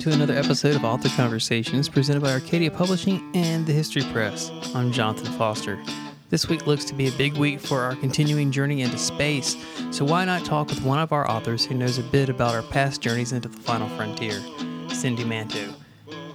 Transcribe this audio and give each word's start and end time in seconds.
to 0.00 0.10
another 0.12 0.32
episode 0.32 0.74
of 0.74 0.82
Author 0.82 1.10
Conversations 1.10 1.86
presented 1.86 2.22
by 2.22 2.32
Arcadia 2.32 2.70
Publishing 2.70 3.30
and 3.34 3.66
the 3.66 3.72
History 3.74 4.00
Press. 4.14 4.50
I'm 4.74 4.92
Jonathan 4.92 5.30
Foster. 5.34 5.78
This 6.30 6.48
week 6.48 6.66
looks 6.66 6.86
to 6.86 6.94
be 6.94 7.08
a 7.08 7.12
big 7.12 7.36
week 7.36 7.60
for 7.60 7.80
our 7.80 7.94
continuing 7.96 8.50
journey 8.50 8.80
into 8.80 8.96
space, 8.96 9.58
so 9.90 10.06
why 10.06 10.24
not 10.24 10.46
talk 10.46 10.68
with 10.68 10.80
one 10.82 10.98
of 10.98 11.12
our 11.12 11.30
authors 11.30 11.66
who 11.66 11.74
knows 11.74 11.98
a 11.98 12.02
bit 12.02 12.30
about 12.30 12.54
our 12.54 12.62
past 12.62 13.02
journeys 13.02 13.32
into 13.32 13.50
the 13.50 13.58
final 13.58 13.90
frontier, 13.90 14.40
Cindy 14.88 15.22
Manto. 15.22 15.74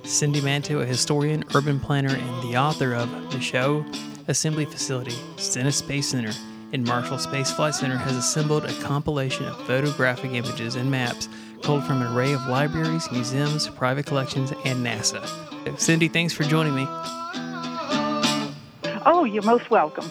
Cindy 0.04 0.42
Manto, 0.42 0.82
a 0.82 0.86
historian, 0.86 1.44
urban 1.56 1.80
planner, 1.80 2.16
and 2.16 2.44
the 2.44 2.56
author 2.56 2.94
of 2.94 3.10
Michoud, 3.34 3.84
Assembly 4.28 4.66
Facility, 4.66 5.16
Stennis 5.38 5.78
Space 5.78 6.10
Center, 6.10 6.34
and 6.72 6.86
Marshall 6.86 7.18
Space 7.18 7.50
Flight 7.50 7.74
Center, 7.74 7.98
has 7.98 8.16
assembled 8.16 8.66
a 8.66 8.82
compilation 8.84 9.46
of 9.46 9.60
photographic 9.66 10.34
images 10.34 10.76
and 10.76 10.92
maps 10.92 11.30
pulled 11.66 11.84
from 11.84 12.00
an 12.00 12.16
array 12.16 12.32
of 12.32 12.46
libraries, 12.46 13.12
museums, 13.12 13.68
private 13.70 14.06
collections, 14.06 14.52
and 14.66 14.86
NASA. 14.86 15.28
Cindy, 15.80 16.08
thanks 16.08 16.32
for 16.32 16.44
joining 16.44 16.76
me. 16.76 16.86
Oh, 19.04 19.24
you're 19.28 19.42
most 19.42 19.72
welcome. 19.72 20.06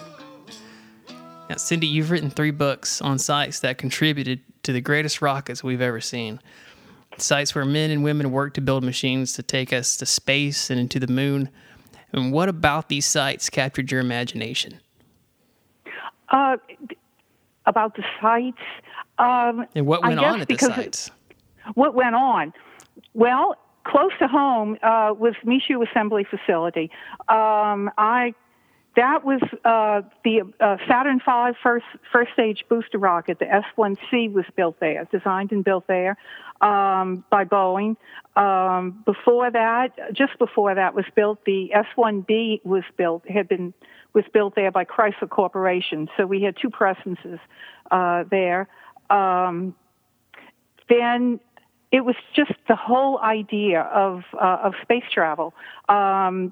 Now, 1.49 1.55
Cindy, 1.55 1.87
you've 1.87 2.11
written 2.11 2.29
three 2.29 2.51
books 2.51 3.01
on 3.01 3.17
sites 3.17 3.61
that 3.61 3.77
contributed 3.77 4.41
to 4.63 4.73
the 4.73 4.81
greatest 4.81 5.21
rockets 5.21 5.63
we've 5.63 5.79
ever 5.79 6.01
seen. 6.01 6.41
Sites 7.17 7.55
where 7.55 7.63
men 7.63 7.89
and 7.89 8.03
women 8.03 8.33
worked 8.33 8.55
to 8.55 8.61
build 8.61 8.83
machines 8.83 9.31
to 9.33 9.41
take 9.41 9.71
us 9.71 9.95
to 9.95 10.05
space 10.05 10.69
and 10.69 10.77
into 10.77 10.99
the 10.99 11.07
moon. 11.07 11.49
And 12.11 12.33
what 12.33 12.49
about 12.49 12.89
these 12.89 13.05
sites 13.05 13.49
captured 13.49 13.93
your 13.93 14.01
imagination? 14.01 14.81
Uh, 16.27 16.57
about 17.65 17.95
the 17.95 18.03
sites. 18.19 18.57
Um, 19.17 19.65
and 19.73 19.87
what 19.87 20.03
went 20.03 20.19
on 20.19 20.41
at 20.41 20.49
the 20.49 20.57
sites? 20.57 21.11
What 21.73 21.95
went 21.95 22.15
on? 22.15 22.53
Well, 23.13 23.55
close 23.83 24.11
to 24.19 24.27
home 24.27 24.77
uh, 24.83 25.13
was 25.17 25.33
Michoud 25.43 25.87
Assembly 25.89 26.25
Facility. 26.29 26.91
Um, 27.27 27.89
I 27.97 28.33
that 28.95 29.25
was 29.25 29.41
uh, 29.65 30.01
the 30.23 30.41
uh, 30.59 30.77
Saturn 30.87 31.19
V 31.19 31.57
first 31.61 31.85
first 32.11 32.31
stage 32.33 32.63
booster 32.69 32.97
rocket. 32.97 33.39
The 33.39 33.45
S1C 33.45 34.31
was 34.31 34.45
built 34.55 34.79
there, 34.79 35.05
designed 35.11 35.51
and 35.51 35.63
built 35.63 35.85
there 35.87 36.17
um, 36.61 37.25
by 37.29 37.43
Boeing. 37.43 37.97
Um, 38.37 39.03
before 39.05 39.51
that, 39.51 40.13
just 40.13 40.37
before 40.39 40.75
that 40.75 40.95
was 40.95 41.05
built, 41.13 41.43
the 41.45 41.73
S1B 41.75 42.65
was 42.65 42.83
built 42.95 43.27
had 43.29 43.49
been 43.49 43.73
was 44.13 44.23
built 44.33 44.55
there 44.55 44.71
by 44.71 44.85
Chrysler 44.85 45.29
Corporation. 45.29 46.07
So 46.15 46.25
we 46.25 46.41
had 46.41 46.55
two 46.61 46.69
presences 46.69 47.39
uh, 47.91 48.23
there. 48.31 48.69
Um, 49.09 49.75
then 50.87 51.41
it 51.95 52.03
was 52.03 52.17
just 52.35 52.51
the 52.67 52.75
whole 52.75 53.19
idea 53.19 53.79
of 53.79 54.25
uh, 54.33 54.57
of 54.63 54.73
space 54.81 55.05
travel. 55.13 55.53
Um, 55.87 56.51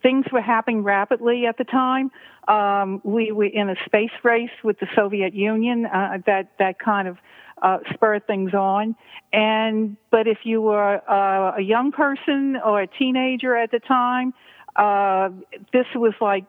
things 0.00 0.24
were 0.30 0.40
happening 0.40 0.84
rapidly 0.84 1.46
at 1.46 1.58
the 1.58 1.64
time. 1.64 2.12
Um, 2.46 3.00
we 3.02 3.32
were 3.32 3.46
in 3.46 3.68
a 3.68 3.74
space 3.86 4.16
race 4.22 4.56
with 4.62 4.78
the 4.78 4.86
Soviet 4.94 5.34
Union 5.34 5.86
uh, 5.86 6.18
that 6.26 6.52
that 6.60 6.78
kind 6.78 7.08
of 7.08 7.18
uh, 7.60 7.78
spurred 7.92 8.24
things 8.28 8.54
on. 8.54 8.94
And 9.32 9.96
but 10.12 10.28
if 10.28 10.38
you 10.44 10.62
were 10.62 11.02
uh, 11.10 11.56
a 11.58 11.60
young 11.60 11.90
person 11.90 12.56
or 12.64 12.80
a 12.80 12.86
teenager 12.86 13.56
at 13.56 13.72
the 13.72 13.80
time, 13.80 14.32
uh, 14.76 15.30
this 15.72 15.86
was 15.96 16.14
like 16.20 16.44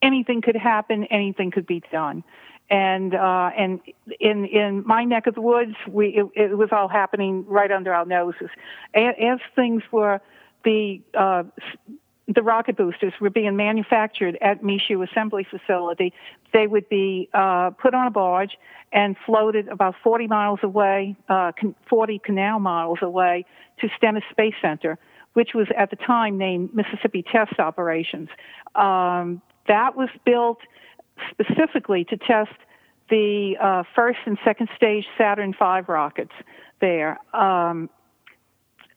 anything 0.00 0.42
could 0.42 0.54
happen, 0.54 1.06
anything 1.06 1.50
could 1.50 1.66
be 1.66 1.82
done 1.90 2.22
and 2.70 3.14
uh, 3.14 3.50
and 3.56 3.80
in 4.20 4.44
in 4.44 4.82
my 4.86 5.04
neck 5.04 5.26
of 5.26 5.34
the 5.34 5.40
woods, 5.40 5.74
we 5.88 6.08
it, 6.08 6.50
it 6.50 6.58
was 6.58 6.68
all 6.72 6.88
happening 6.88 7.44
right 7.46 7.70
under 7.70 7.94
our 7.94 8.04
noses. 8.04 8.50
As, 8.94 9.38
things 9.56 9.82
were, 9.90 10.20
the 10.64 11.00
uh, 11.14 11.44
the 12.26 12.42
rocket 12.42 12.76
boosters 12.76 13.14
were 13.20 13.30
being 13.30 13.56
manufactured 13.56 14.36
at 14.42 14.62
Michoud 14.62 15.08
Assembly 15.08 15.46
Facility. 15.50 16.12
They 16.52 16.66
would 16.66 16.88
be 16.88 17.30
uh, 17.32 17.70
put 17.70 17.94
on 17.94 18.06
a 18.06 18.10
barge 18.10 18.58
and 18.92 19.16
floated 19.24 19.68
about 19.68 19.94
40 20.02 20.26
miles 20.26 20.60
away, 20.62 21.16
uh, 21.28 21.52
40 21.88 22.18
canal 22.18 22.58
miles 22.58 22.98
away, 23.00 23.46
to 23.80 23.88
Stennis 23.96 24.24
Space 24.30 24.54
Center, 24.60 24.98
which 25.32 25.54
was 25.54 25.68
at 25.76 25.88
the 25.90 25.96
time 25.96 26.36
named 26.36 26.74
Mississippi 26.74 27.22
Test 27.22 27.58
Operations. 27.58 28.28
Um, 28.74 29.40
that 29.66 29.96
was 29.96 30.08
built 30.26 30.58
specifically 31.30 32.04
to 32.04 32.16
test 32.16 32.52
the 33.10 33.56
uh, 33.60 33.82
first 33.94 34.18
and 34.26 34.38
second 34.44 34.68
stage 34.76 35.04
Saturn 35.16 35.52
V 35.52 35.80
rockets 35.88 36.32
there. 36.80 37.18
Um, 37.34 37.88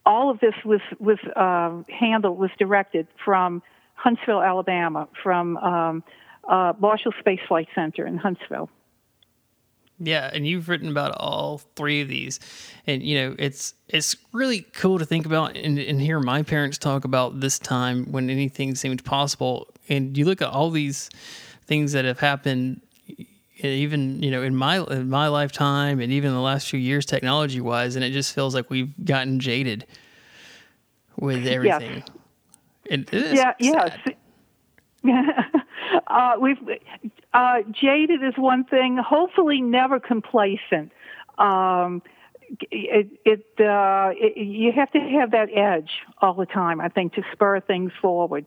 all 0.06 0.30
of 0.30 0.40
this 0.40 0.56
was 0.66 0.82
was 1.00 1.20
uh, 1.36 1.84
handled 1.92 2.38
was 2.38 2.50
directed 2.58 3.08
from 3.24 3.62
Huntsville, 3.96 4.42
Alabama, 4.42 5.08
from 5.22 5.58
um, 5.58 6.04
uh, 6.50 6.74
Marshall 6.80 7.14
Space 7.20 7.40
Flight 7.48 7.68
Center 7.76 8.06
in 8.06 8.18
Huntsville. 8.18 8.70
Yeah, 10.04 10.32
and 10.34 10.48
you've 10.48 10.68
written 10.68 10.90
about 10.90 11.16
all 11.18 11.60
three 11.76 12.02
of 12.02 12.08
these, 12.08 12.40
and 12.88 13.04
you 13.04 13.16
know 13.20 13.36
it's 13.38 13.76
it's 13.88 14.16
really 14.34 14.62
cool 14.74 14.98
to 14.98 15.06
think 15.06 15.28
about 15.28 15.56
and, 15.56 15.78
and 15.78 16.02
hear 16.02 16.20
my 16.20 16.42
parents 16.42 16.80
talk 16.80 17.06
about 17.06 17.40
this 17.40 17.60
time 17.60 18.12
when 18.12 18.32
anything 18.32 18.74
seemed 18.74 19.06
possible. 19.06 19.68
And 19.90 20.18
you 20.18 20.26
look 20.26 20.42
at 20.42 20.50
all 20.50 20.72
these 20.72 21.12
things 21.66 21.92
that 21.94 22.06
have 22.06 22.20
happened 22.20 22.82
even 23.64 24.22
you 24.22 24.32
know 24.32 24.42
in 24.42 24.56
my 24.56 24.80
in 24.80 25.10
my 25.10 25.28
lifetime 25.28 26.00
and 26.00 26.12
even 26.12 26.30
in 26.30 26.36
the 26.36 26.42
last 26.42 26.70
few 26.70 26.80
years 26.80 27.06
technology 27.06 27.62
wise 27.62 27.96
and 27.96 28.04
it 28.04 28.12
just 28.12 28.34
feels 28.34 28.56
like 28.56 28.70
we've 28.70 28.94
gotten 29.06 29.40
jaded 29.40 29.86
with 31.18 31.46
everything. 31.46 32.04
Yes. 32.90 33.08
It, 33.12 33.34
yeah 33.36 33.54
yes. 33.60 33.98
uh, 36.08 36.34
we've 36.40 36.58
uh, 37.34 37.58
jaded 37.72 38.24
is 38.24 38.34
one 38.38 38.64
thing 38.64 38.98
hopefully 38.98 39.62
never 39.62 40.00
complacent. 40.00 40.92
Um, 41.38 42.04
it, 42.70 43.10
it, 43.26 43.46
uh, 43.60 44.12
it, 44.16 44.38
you 44.38 44.72
have 44.74 44.92
to 44.92 45.00
have 45.00 45.32
that 45.32 45.50
edge 45.56 45.90
all 46.22 46.34
the 46.34 46.46
time 46.46 46.82
i 46.82 46.90
think 46.90 47.14
to 47.14 47.24
spur 47.32 47.62
things 47.62 47.94
forward 48.02 48.46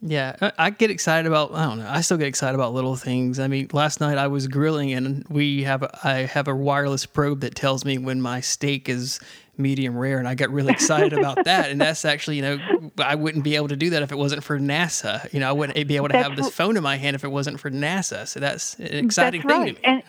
yeah, 0.00 0.50
I 0.58 0.70
get 0.70 0.90
excited 0.90 1.26
about. 1.26 1.54
I 1.54 1.64
don't 1.64 1.78
know. 1.78 1.88
I 1.88 2.00
still 2.00 2.16
get 2.16 2.26
excited 2.26 2.54
about 2.54 2.74
little 2.74 2.96
things. 2.96 3.38
I 3.38 3.48
mean, 3.48 3.68
last 3.72 4.00
night 4.00 4.18
I 4.18 4.26
was 4.26 4.46
grilling, 4.48 4.92
and 4.92 5.24
we 5.28 5.62
have. 5.64 5.82
A, 5.82 5.98
I 6.04 6.12
have 6.26 6.48
a 6.48 6.54
wireless 6.54 7.06
probe 7.06 7.40
that 7.40 7.54
tells 7.54 7.84
me 7.84 7.98
when 7.98 8.20
my 8.20 8.40
steak 8.40 8.88
is 8.88 9.20
medium 9.58 9.96
rare, 9.96 10.18
and 10.18 10.28
I 10.28 10.34
got 10.34 10.50
really 10.50 10.72
excited 10.72 11.12
about 11.12 11.44
that. 11.44 11.70
And 11.70 11.80
that's 11.80 12.04
actually, 12.04 12.36
you 12.36 12.42
know, 12.42 12.90
I 12.98 13.14
wouldn't 13.14 13.44
be 13.44 13.56
able 13.56 13.68
to 13.68 13.76
do 13.76 13.90
that 13.90 14.02
if 14.02 14.12
it 14.12 14.18
wasn't 14.18 14.44
for 14.44 14.58
NASA. 14.58 15.32
You 15.32 15.40
know, 15.40 15.48
I 15.48 15.52
wouldn't 15.52 15.88
be 15.88 15.96
able 15.96 16.08
to 16.08 16.12
that's 16.12 16.28
have 16.28 16.36
this 16.36 16.50
phone 16.50 16.76
in 16.76 16.82
my 16.82 16.96
hand 16.96 17.14
if 17.14 17.24
it 17.24 17.30
wasn't 17.30 17.58
for 17.58 17.70
NASA. 17.70 18.26
So 18.26 18.40
that's 18.40 18.78
an 18.78 19.04
exciting 19.04 19.42
that's 19.42 19.58
right. 19.58 19.64
thing 19.66 19.74
to 19.76 19.80
me. 19.80 19.94
And- 19.94 20.02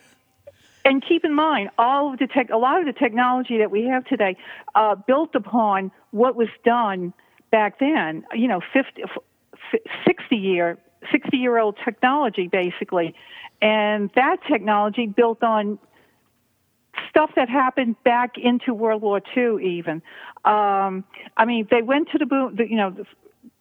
and 0.85 1.05
keep 1.05 1.25
in 1.25 1.33
mind, 1.33 1.69
all 1.77 2.13
of 2.13 2.19
the 2.19 2.27
tech, 2.27 2.49
a 2.49 2.55
lot 2.55 2.79
of 2.79 2.85
the 2.85 2.93
technology 2.93 3.57
that 3.57 3.69
we 3.69 3.83
have 3.83 4.05
today, 4.05 4.37
uh, 4.73 4.95
built 4.95 5.35
upon 5.35 5.91
what 6.11 6.37
was 6.37 6.47
done 6.63 7.13
back 7.51 7.79
then. 7.79 8.23
You 8.33 8.47
know, 8.47 8.61
50, 8.71 9.03
60 10.05 10.35
year 10.35 10.77
60 11.11 11.37
year 11.37 11.57
old 11.57 11.77
technology 11.83 12.47
basically. 12.47 13.13
And 13.61 14.11
that 14.15 14.37
technology 14.49 15.07
built 15.07 15.43
on 15.43 15.79
stuff 17.09 17.31
that 17.35 17.49
happened 17.49 17.95
back 18.03 18.37
into 18.37 18.73
World 18.73 19.01
War 19.01 19.21
II 19.35 19.63
even. 19.63 20.01
Um, 20.45 21.03
I 21.37 21.45
mean 21.45 21.67
they 21.69 21.81
went 21.81 22.09
to 22.11 22.17
the 22.17 22.25
moon 22.25 22.55
the, 22.55 22.69
you 22.69 22.77
know 22.77 22.91
the, 22.91 23.05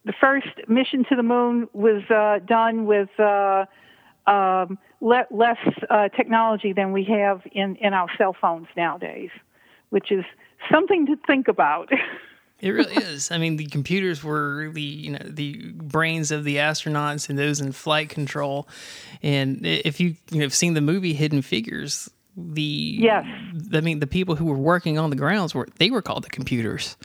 the, 0.05 0.13
first 0.19 0.47
mission 0.67 1.05
to 1.09 1.15
the 1.15 1.23
moon 1.23 1.67
was 1.73 2.03
uh, 2.09 2.39
done 2.45 2.85
with 2.85 3.09
uh, 3.19 3.65
um, 4.25 4.77
le- 5.01 5.27
less 5.31 5.57
uh, 5.89 6.09
technology 6.09 6.73
than 6.73 6.91
we 6.91 7.03
have 7.05 7.41
in, 7.51 7.75
in 7.77 7.93
our 7.93 8.07
cell 8.17 8.35
phones 8.39 8.67
nowadays 8.75 9.29
which 9.89 10.11
is 10.11 10.25
something 10.71 11.05
to 11.05 11.15
think 11.27 11.47
about 11.47 11.89
It 12.59 12.71
really 12.71 12.95
is. 12.95 13.29
I 13.29 13.37
mean, 13.37 13.57
the 13.57 13.67
computers 13.67 14.23
were 14.23 14.71
the 14.73 14.81
you 14.81 15.11
know 15.11 15.19
the 15.23 15.71
brains 15.73 16.31
of 16.31 16.43
the 16.43 16.57
astronauts 16.57 17.29
and 17.29 17.37
those 17.37 17.61
in 17.61 17.71
flight 17.71 18.09
control. 18.09 18.67
And 19.21 19.65
if 19.65 19.99
you 19.99 20.15
you 20.31 20.39
know 20.39 20.45
have 20.45 20.55
seen 20.55 20.73
the 20.73 20.81
movie 20.81 21.13
Hidden 21.13 21.43
Figures, 21.43 22.09
the 22.35 22.61
yes, 22.61 23.25
I 23.73 23.81
mean 23.81 23.99
the 23.99 24.07
people 24.07 24.35
who 24.35 24.45
were 24.45 24.57
working 24.57 24.97
on 24.97 25.11
the 25.11 25.15
grounds 25.15 25.53
were 25.53 25.67
they 25.77 25.91
were 25.91 26.01
called 26.01 26.23
the 26.23 26.29
computers. 26.29 26.97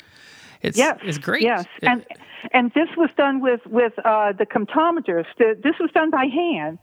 It's 0.62 0.78
yes, 0.78 0.98
it's 1.02 1.18
great. 1.18 1.42
Yes, 1.42 1.66
it, 1.82 1.88
and 1.88 2.06
and 2.52 2.72
this 2.74 2.88
was 2.96 3.10
done 3.16 3.40
with 3.40 3.60
with 3.66 3.92
uh, 4.04 4.32
the 4.32 4.46
comptometers. 4.46 5.26
This 5.38 5.74
was 5.78 5.90
done 5.92 6.10
by 6.10 6.26
hand. 6.26 6.78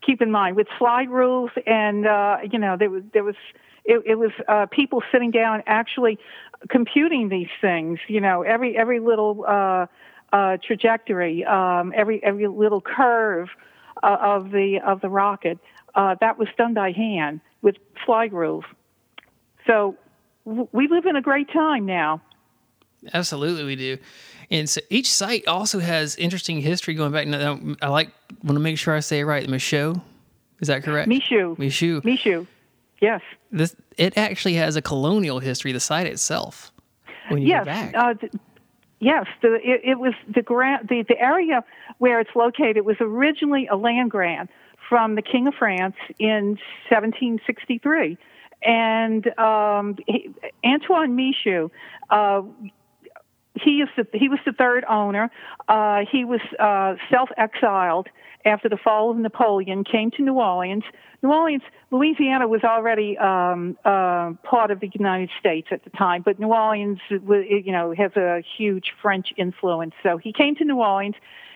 Keep 0.00 0.22
in 0.22 0.30
mind 0.30 0.56
with 0.56 0.66
slide 0.78 1.10
rules, 1.10 1.50
and 1.66 2.06
uh, 2.06 2.38
you 2.50 2.58
know 2.58 2.76
there 2.76 2.90
was 2.90 3.02
there 3.12 3.24
was 3.24 3.36
it, 3.84 4.02
it 4.06 4.14
was 4.16 4.30
uh, 4.48 4.66
people 4.66 5.02
sitting 5.12 5.30
down 5.30 5.62
actually 5.66 6.18
computing 6.68 7.28
these 7.28 7.50
things. 7.60 7.98
You 8.08 8.20
know, 8.20 8.42
every 8.42 8.76
every 8.76 9.00
little 9.00 9.44
uh, 9.46 9.86
uh, 10.32 10.56
trajectory, 10.64 11.44
um, 11.44 11.92
every 11.94 12.22
every 12.22 12.46
little 12.46 12.80
curve 12.80 13.48
uh, 14.02 14.16
of 14.20 14.50
the 14.50 14.80
of 14.84 15.00
the 15.00 15.08
rocket. 15.08 15.58
Uh, 15.94 16.16
that 16.20 16.38
was 16.38 16.48
done 16.56 16.74
by 16.74 16.90
hand 16.90 17.40
with 17.60 17.76
slide 18.06 18.32
rules. 18.32 18.64
So 19.66 19.96
we 20.44 20.88
live 20.88 21.06
in 21.06 21.16
a 21.16 21.22
great 21.22 21.52
time 21.52 21.86
now. 21.86 22.22
Absolutely, 23.12 23.64
we 23.64 23.76
do. 23.76 23.98
And 24.50 24.68
so 24.68 24.80
each 24.90 25.10
site 25.10 25.46
also 25.48 25.78
has 25.78 26.14
interesting 26.16 26.60
history 26.60 26.94
going 26.94 27.12
back. 27.12 27.26
Now, 27.26 27.58
I 27.80 27.88
like 27.88 28.10
want 28.42 28.56
to 28.56 28.60
make 28.60 28.78
sure 28.78 28.94
I 28.94 29.00
say 29.00 29.20
it 29.20 29.24
right. 29.24 29.48
Michoud, 29.48 30.00
is 30.60 30.68
that 30.68 30.82
correct? 30.82 31.08
Michoud. 31.08 31.56
Michoud. 31.58 32.02
Michoud. 32.04 32.46
Yes. 33.00 33.22
This 33.50 33.74
it 33.96 34.16
actually 34.16 34.54
has 34.54 34.76
a 34.76 34.82
colonial 34.82 35.38
history. 35.38 35.72
The 35.72 35.80
site 35.80 36.06
itself. 36.06 36.70
When 37.28 37.42
you 37.42 37.48
yes. 37.48 37.60
go 37.60 37.64
back. 37.64 37.94
Uh, 37.96 38.14
th- 38.14 38.32
yes. 39.00 39.26
The, 39.40 39.54
it, 39.54 39.80
it 39.84 39.98
was 39.98 40.14
the 40.32 40.42
grant. 40.42 40.88
The 40.88 41.02
the 41.08 41.18
area 41.18 41.64
where 41.98 42.20
it's 42.20 42.36
located 42.36 42.84
was 42.84 42.96
originally 43.00 43.66
a 43.68 43.76
land 43.76 44.10
grant 44.10 44.50
from 44.88 45.14
the 45.14 45.22
King 45.22 45.46
of 45.46 45.54
France 45.54 45.96
in 46.18 46.58
1763, 46.90 48.18
and 48.62 49.38
um, 49.38 49.96
he, 50.06 50.30
Antoine 50.64 51.16
Michoud. 51.16 51.70
Uh, 52.10 52.42
he 53.60 53.82
is 53.82 53.88
the, 53.96 54.06
he 54.14 54.28
was 54.28 54.38
the 54.46 54.52
third 54.52 54.84
owner. 54.88 55.30
Uh, 55.68 56.00
he 56.10 56.24
was 56.24 56.40
uh, 56.58 56.94
self-exiled 57.10 58.08
after 58.44 58.68
the 58.68 58.76
fall 58.76 59.10
of 59.10 59.16
Napoleon. 59.18 59.84
Came 59.84 60.10
to 60.12 60.22
New 60.22 60.34
Orleans. 60.34 60.84
New 61.22 61.30
Orleans, 61.30 61.62
Louisiana 61.90 62.48
was 62.48 62.62
already 62.64 63.16
um, 63.18 63.76
uh, 63.84 64.32
part 64.42 64.70
of 64.70 64.80
the 64.80 64.90
United 64.92 65.30
States 65.38 65.68
at 65.70 65.84
the 65.84 65.90
time, 65.90 66.22
but 66.22 66.40
New 66.40 66.52
Orleans, 66.52 66.98
you 67.10 67.72
know, 67.72 67.94
has 67.96 68.10
a 68.16 68.42
huge 68.56 68.92
French 69.00 69.28
influence. 69.36 69.94
So 70.02 70.16
he 70.16 70.32
came 70.32 70.56
to 70.56 70.64
New 70.64 70.78
Orleans. 70.78 71.14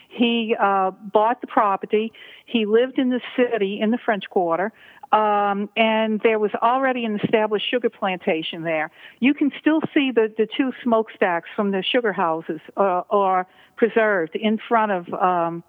He 0.09 0.55
uh, 0.59 0.93
bought 0.93 1.41
the 1.41 1.49
property. 1.49 2.13
He 2.47 2.65
lived 2.65 2.99
in 2.99 3.11
the 3.11 3.21
city 3.37 3.81
in 3.81 3.91
the 3.91 3.99
French 3.99 4.25
Quarter. 4.31 4.73
Um, 5.13 5.69
and 5.77 6.21
there 6.23 6.39
was 6.39 6.51
already 6.61 7.05
an 7.05 7.21
established 7.23 7.71
sugar 7.71 7.91
plantation 7.91 8.63
there. 8.63 8.91
You 9.21 9.35
can 9.35 9.53
still 9.61 9.81
see 9.95 10.11
the, 10.11 10.33
the 10.37 10.49
two 10.57 10.73
smokestacks 10.83 11.49
from 11.55 11.71
the 11.71 11.83
sugar 11.83 12.13
houses 12.13 12.61
uh, 12.77 13.03
are 13.11 13.47
preserved 13.77 14.35
in 14.35 14.59
front 14.59 14.93
of 14.93 15.15
um, 15.15 15.63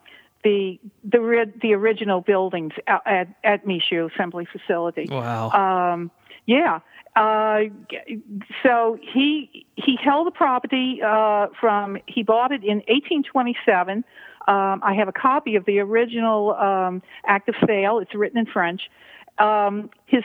the 0.44 0.80
the 1.04 1.52
the 1.62 1.74
original 1.74 2.22
buildings 2.22 2.74
at 2.88 3.28
at 3.44 3.66
Michoud 3.66 4.12
Assembly 4.14 4.48
Facility. 4.52 5.08
Wow. 5.10 5.52
Um, 5.52 6.12
yeah. 6.46 6.80
Uh, 7.16 7.62
so 8.64 8.98
he 9.02 9.66
he 9.76 9.98
held 10.02 10.28
the 10.28 10.32
property 10.32 11.02
uh, 11.06 11.48
from 11.60 11.98
he 12.08 12.24
bought 12.24 12.52
it 12.52 12.64
in 12.64 12.78
1827. 12.88 14.04
Um, 14.48 14.82
I 14.82 14.94
have 14.94 15.08
a 15.08 15.14
copy 15.14 15.56
of 15.56 15.66
the 15.66 15.80
original 15.80 16.54
um, 16.56 17.02
act 17.26 17.50
of 17.50 17.56
sale. 17.66 18.00
It's 18.00 18.16
written 18.16 18.38
in 18.38 18.46
French. 18.46 18.90
Um, 19.40 19.90
his 20.06 20.24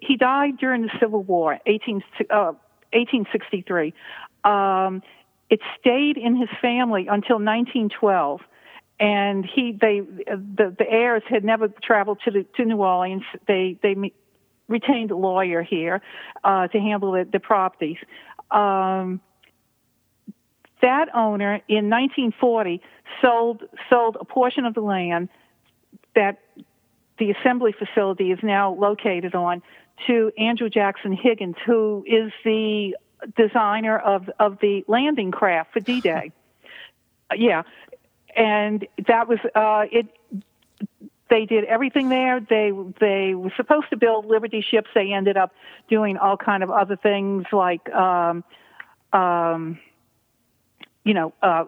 he 0.00 0.16
died 0.16 0.58
during 0.58 0.82
the 0.82 0.90
Civil 1.00 1.22
War, 1.22 1.58
18, 1.64 2.02
uh, 2.30 2.52
1863. 2.92 3.94
Um, 4.44 5.02
it 5.48 5.60
stayed 5.80 6.18
in 6.18 6.36
his 6.36 6.50
family 6.60 7.02
until 7.02 7.36
1912 7.36 8.40
and 9.02 9.44
he 9.44 9.72
they 9.72 10.00
the 10.00 10.74
the 10.78 10.88
heirs 10.88 11.24
had 11.28 11.44
never 11.44 11.68
traveled 11.82 12.20
to 12.24 12.30
the 12.30 12.46
to 12.56 12.64
New 12.64 12.76
Orleans. 12.76 13.24
They 13.48 13.76
they 13.82 13.96
retained 14.68 15.10
a 15.10 15.16
lawyer 15.16 15.62
here 15.62 16.00
uh, 16.44 16.68
to 16.68 16.78
handle 16.78 17.12
the, 17.12 17.28
the 17.30 17.40
properties. 17.40 17.96
Um, 18.50 19.20
that 20.82 21.08
owner 21.14 21.60
in 21.68 21.90
1940 21.90 22.80
sold 23.20 23.62
sold 23.90 24.16
a 24.20 24.24
portion 24.24 24.66
of 24.66 24.74
the 24.74 24.80
land 24.80 25.28
that 26.14 26.38
the 27.18 27.30
assembly 27.30 27.72
facility 27.72 28.32
is 28.32 28.38
now 28.42 28.72
located 28.74 29.34
on 29.34 29.62
to 30.06 30.32
Andrew 30.38 30.68
Jackson 30.68 31.12
Higgins, 31.12 31.56
who 31.64 32.04
is 32.06 32.32
the 32.44 32.96
designer 33.36 33.98
of 33.98 34.28
of 34.38 34.58
the 34.60 34.84
landing 34.88 35.30
craft 35.30 35.72
for 35.72 35.80
D-Day. 35.80 36.32
yeah, 37.36 37.62
and 38.36 38.86
that 39.06 39.28
was 39.28 39.38
uh, 39.54 39.86
it. 39.90 40.06
They 41.30 41.46
did 41.46 41.64
everything 41.64 42.08
there. 42.08 42.40
They 42.40 42.72
they 43.00 43.34
were 43.34 43.52
supposed 43.56 43.90
to 43.90 43.96
build 43.96 44.26
Liberty 44.26 44.64
ships. 44.68 44.88
They 44.94 45.12
ended 45.12 45.36
up 45.36 45.54
doing 45.88 46.16
all 46.18 46.36
kind 46.36 46.62
of 46.62 46.70
other 46.70 46.96
things 46.96 47.46
like, 47.52 47.88
um, 47.90 48.44
um, 49.12 49.78
you 51.04 51.14
know, 51.14 51.32
uh, 51.42 51.64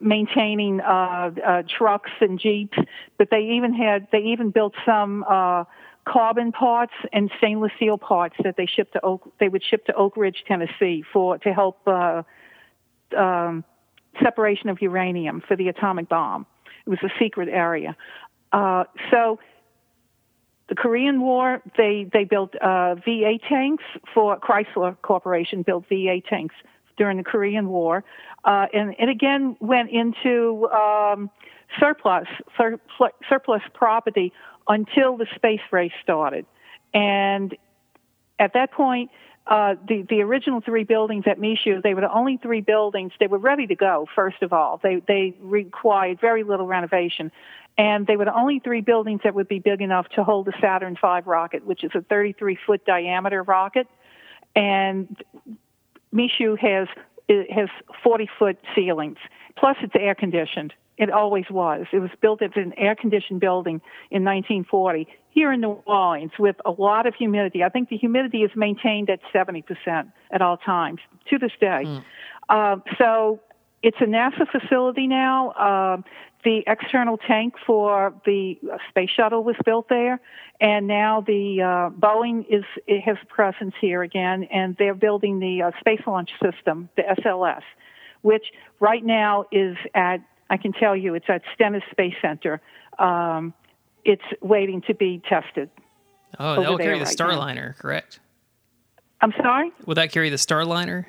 maintaining 0.00 0.80
uh, 0.80 1.30
uh, 1.44 1.62
trucks 1.68 2.10
and 2.20 2.38
jeeps. 2.38 2.78
But 3.18 3.28
they 3.30 3.56
even 3.56 3.74
had 3.74 4.08
they 4.12 4.18
even 4.18 4.50
built 4.50 4.74
some 4.84 5.24
uh, 5.28 5.64
carbon 6.04 6.52
parts 6.52 6.94
and 7.12 7.30
stainless 7.38 7.72
steel 7.76 7.98
parts 7.98 8.36
that 8.44 8.56
they 8.56 8.66
shipped 8.66 8.92
to 8.94 9.04
Oak. 9.04 9.32
They 9.40 9.48
would 9.48 9.64
ship 9.64 9.86
to 9.86 9.94
Oak 9.94 10.16
Ridge, 10.16 10.44
Tennessee, 10.46 11.04
for 11.12 11.38
to 11.38 11.52
help. 11.52 11.78
Uh, 11.86 12.22
um, 13.16 13.64
separation 14.22 14.68
of 14.68 14.80
uranium 14.80 15.42
for 15.46 15.56
the 15.56 15.68
atomic 15.68 16.08
bomb. 16.08 16.46
It 16.86 16.90
was 16.90 16.98
a 17.02 17.10
secret 17.18 17.48
area. 17.48 17.96
Uh, 18.52 18.84
so 19.10 19.38
the 20.68 20.74
Korean 20.74 21.20
War, 21.20 21.62
they 21.76 22.08
they 22.12 22.24
built 22.24 22.54
uh, 22.56 22.96
VA 22.96 23.38
tanks 23.48 23.84
for 24.14 24.38
Chrysler 24.38 24.96
Corporation 25.02 25.62
built 25.62 25.84
VA 25.88 26.20
tanks 26.28 26.54
during 26.96 27.16
the 27.16 27.24
Korean 27.24 27.68
War, 27.68 28.04
uh, 28.44 28.66
and 28.72 28.94
it 28.98 29.08
again 29.08 29.56
went 29.60 29.90
into 29.90 30.68
um, 30.70 31.30
surplus 31.78 32.26
sur- 32.56 32.80
surplus 33.28 33.62
property 33.74 34.32
until 34.68 35.16
the 35.16 35.26
space 35.34 35.60
race 35.70 35.92
started, 36.02 36.46
and 36.94 37.56
at 38.38 38.52
that 38.54 38.72
point 38.72 39.10
uh, 39.46 39.76
the 39.86 40.04
the 40.08 40.22
original 40.22 40.60
three 40.60 40.82
buildings 40.82 41.24
at 41.26 41.38
Michoud, 41.38 41.82
they 41.82 41.94
were 41.94 42.00
the 42.00 42.12
only 42.12 42.36
three 42.36 42.60
buildings. 42.60 43.12
They 43.20 43.28
were 43.28 43.38
ready 43.38 43.66
to 43.68 43.76
go. 43.76 44.06
First 44.14 44.42
of 44.42 44.52
all, 44.52 44.80
they 44.82 45.02
they 45.06 45.34
required 45.40 46.20
very 46.20 46.42
little 46.42 46.66
renovation, 46.66 47.30
and 47.78 48.06
they 48.08 48.16
were 48.16 48.24
the 48.24 48.34
only 48.34 48.58
three 48.58 48.80
buildings 48.80 49.20
that 49.22 49.34
would 49.34 49.46
be 49.46 49.60
big 49.60 49.80
enough 49.80 50.08
to 50.16 50.24
hold 50.24 50.46
the 50.46 50.52
Saturn 50.60 50.96
V 51.00 51.20
rocket, 51.24 51.64
which 51.64 51.84
is 51.84 51.92
a 51.94 52.00
33 52.00 52.58
foot 52.66 52.84
diameter 52.84 53.42
rocket, 53.44 53.86
and 54.56 55.16
Michoud 56.16 56.58
has 56.58 56.88
has 57.28 57.68
40 58.02 58.28
foot 58.38 58.56
ceilings. 58.74 59.18
Plus, 59.58 59.76
it's 59.82 59.94
air 59.98 60.14
conditioned. 60.14 60.72
It 60.96 61.10
always 61.10 61.44
was. 61.50 61.86
It 61.92 61.98
was 61.98 62.10
built 62.22 62.40
as 62.40 62.52
an 62.54 62.72
air 62.78 62.94
conditioned 62.94 63.40
building 63.40 63.82
in 64.10 64.24
1940 64.24 65.06
here 65.30 65.52
in 65.52 65.60
New 65.60 65.82
Orleans 65.86 66.32
with 66.38 66.56
a 66.64 66.70
lot 66.70 67.06
of 67.06 67.14
humidity. 67.14 67.62
I 67.62 67.68
think 67.68 67.90
the 67.90 67.98
humidity 67.98 68.38
is 68.38 68.50
maintained 68.56 69.10
at 69.10 69.20
70% 69.34 69.64
at 70.30 70.40
all 70.40 70.56
times 70.56 71.00
to 71.28 71.38
this 71.38 71.52
day. 71.60 71.82
Mm. 71.84 72.04
Uh, 72.48 72.76
so 72.96 73.40
it's 73.86 73.98
a 74.00 74.04
NASA 74.04 74.50
facility 74.50 75.06
now. 75.06 75.50
Uh, 75.50 76.02
the 76.42 76.64
external 76.66 77.18
tank 77.18 77.54
for 77.64 78.12
the 78.24 78.58
space 78.88 79.10
shuttle 79.16 79.44
was 79.44 79.54
built 79.64 79.88
there, 79.88 80.20
and 80.60 80.88
now 80.88 81.20
the 81.20 81.62
uh, 81.62 81.90
Boeing 81.96 82.44
is 82.50 82.64
it 82.88 83.02
has 83.02 83.16
presence 83.28 83.74
here 83.80 84.02
again, 84.02 84.42
and 84.52 84.76
they're 84.76 84.94
building 84.94 85.38
the 85.38 85.62
uh, 85.62 85.70
space 85.78 86.00
launch 86.04 86.30
system, 86.42 86.88
the 86.96 87.02
SLS, 87.22 87.62
which 88.22 88.46
right 88.80 89.04
now 89.04 89.44
is 89.52 89.76
at 89.94 90.18
I 90.50 90.56
can 90.56 90.72
tell 90.72 90.96
you 90.96 91.14
it's 91.14 91.26
at 91.28 91.42
Stennis 91.54 91.84
Space 91.92 92.14
Center. 92.20 92.60
Um, 92.98 93.54
it's 94.04 94.22
waiting 94.42 94.82
to 94.88 94.94
be 94.94 95.22
tested. 95.28 95.70
Oh, 96.40 96.60
that 96.60 96.70
will 96.70 96.78
carry 96.78 96.98
the 96.98 97.04
right 97.04 97.16
Starliner, 97.16 97.68
now. 97.68 97.74
correct? 97.78 98.18
I'm 99.20 99.32
sorry? 99.40 99.70
Will 99.86 99.94
that 99.94 100.10
carry 100.10 100.30
the 100.30 100.36
Starliner? 100.36 101.06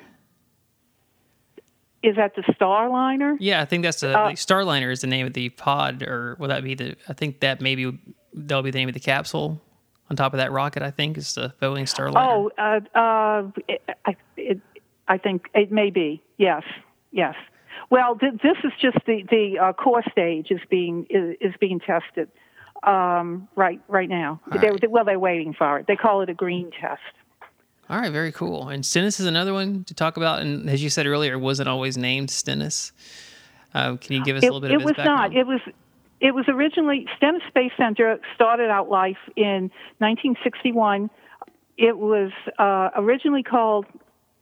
Is 2.02 2.16
that 2.16 2.36
the 2.36 2.42
Starliner? 2.42 3.36
Yeah, 3.40 3.60
I 3.60 3.64
think 3.64 3.82
that's 3.82 4.00
the, 4.00 4.16
uh, 4.16 4.28
the 4.28 4.34
Starliner 4.34 4.92
is 4.92 5.00
the 5.00 5.08
name 5.08 5.26
of 5.26 5.32
the 5.32 5.48
pod, 5.50 6.02
or 6.02 6.36
will 6.38 6.48
that 6.48 6.62
be 6.62 6.74
the? 6.74 6.96
I 7.08 7.12
think 7.12 7.40
that 7.40 7.60
maybe 7.60 7.98
that'll 8.32 8.62
be 8.62 8.70
the 8.70 8.78
name 8.78 8.88
of 8.88 8.94
the 8.94 9.00
capsule 9.00 9.60
on 10.08 10.16
top 10.16 10.32
of 10.32 10.38
that 10.38 10.52
rocket. 10.52 10.82
I 10.82 10.92
think 10.92 11.18
is 11.18 11.34
the 11.34 11.52
Boeing 11.60 11.84
Starliner. 11.84 12.14
Oh, 12.16 12.50
uh, 12.56 12.98
uh, 12.98 13.50
it, 13.66 13.82
I, 14.04 14.16
it, 14.36 14.60
I 15.08 15.18
think 15.18 15.48
it 15.54 15.72
may 15.72 15.90
be. 15.90 16.22
Yes, 16.36 16.62
yes. 17.10 17.34
Well, 17.90 18.16
th- 18.16 18.34
this 18.42 18.58
is 18.62 18.72
just 18.80 18.98
the 19.06 19.24
the 19.28 19.58
uh, 19.58 19.72
core 19.72 20.04
stage 20.10 20.50
is 20.50 20.60
being 20.70 21.06
is, 21.10 21.36
is 21.40 21.54
being 21.58 21.80
tested 21.80 22.28
um, 22.84 23.48
right 23.56 23.80
right 23.88 24.08
now. 24.08 24.40
They, 24.52 24.70
right. 24.70 24.90
well, 24.90 25.04
they're 25.04 25.18
waiting 25.18 25.54
for 25.54 25.80
it. 25.80 25.86
They 25.86 25.96
call 25.96 26.22
it 26.22 26.28
a 26.28 26.34
green 26.34 26.70
test. 26.80 27.00
All 27.90 27.98
right, 27.98 28.12
very 28.12 28.32
cool. 28.32 28.68
And 28.68 28.84
Stennis 28.84 29.18
is 29.18 29.26
another 29.26 29.54
one 29.54 29.84
to 29.84 29.94
talk 29.94 30.16
about. 30.16 30.40
And 30.40 30.68
as 30.68 30.82
you 30.82 30.90
said 30.90 31.06
earlier, 31.06 31.38
wasn't 31.38 31.68
always 31.68 31.96
named 31.96 32.30
Stennis. 32.30 32.92
Uh, 33.72 33.96
can 33.96 34.16
you 34.16 34.24
give 34.24 34.36
us 34.36 34.42
it, 34.42 34.48
a 34.48 34.52
little 34.52 34.60
bit 34.60 34.72
it 34.72 34.76
of 34.76 34.82
was 34.82 34.94
background? 34.94 35.32
not. 35.32 35.36
It 35.36 35.46
was 35.46 35.60
it 36.20 36.34
was 36.34 36.46
originally 36.48 37.06
Stennis 37.16 37.42
Space 37.48 37.70
Center 37.76 38.18
started 38.34 38.70
out 38.70 38.90
life 38.90 39.18
in 39.36 39.70
1961. 39.98 41.10
It 41.76 41.96
was 41.96 42.32
uh, 42.58 42.90
originally 42.96 43.42
called 43.42 43.86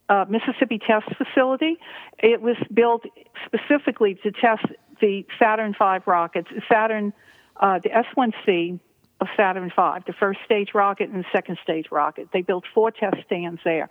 uh, 0.09 0.25
Mississippi 0.29 0.79
Test 0.79 1.07
Facility. 1.17 1.79
It 2.19 2.41
was 2.41 2.57
built 2.73 3.05
specifically 3.45 4.15
to 4.23 4.33
test 4.33 4.65
the 5.01 5.27
Saturn 5.39 5.75
V 5.79 5.99
rockets. 6.07 6.49
Saturn, 6.71 7.13
uh, 7.61 7.79
the 7.81 7.91
S1C 7.91 8.81
of 9.21 9.29
Saturn 9.37 9.69
V, 9.71 10.03
the 10.07 10.13
first 10.19 10.41
stage 10.45 10.71
rocket 10.75 11.09
and 11.11 11.25
the 11.25 11.29
second 11.33 11.59
stage 11.63 11.87
rocket. 11.91 12.29
They 12.33 12.43
built 12.43 12.65
four 12.75 12.91
test 12.91 13.17
stands 13.27 13.61
there. 13.65 13.89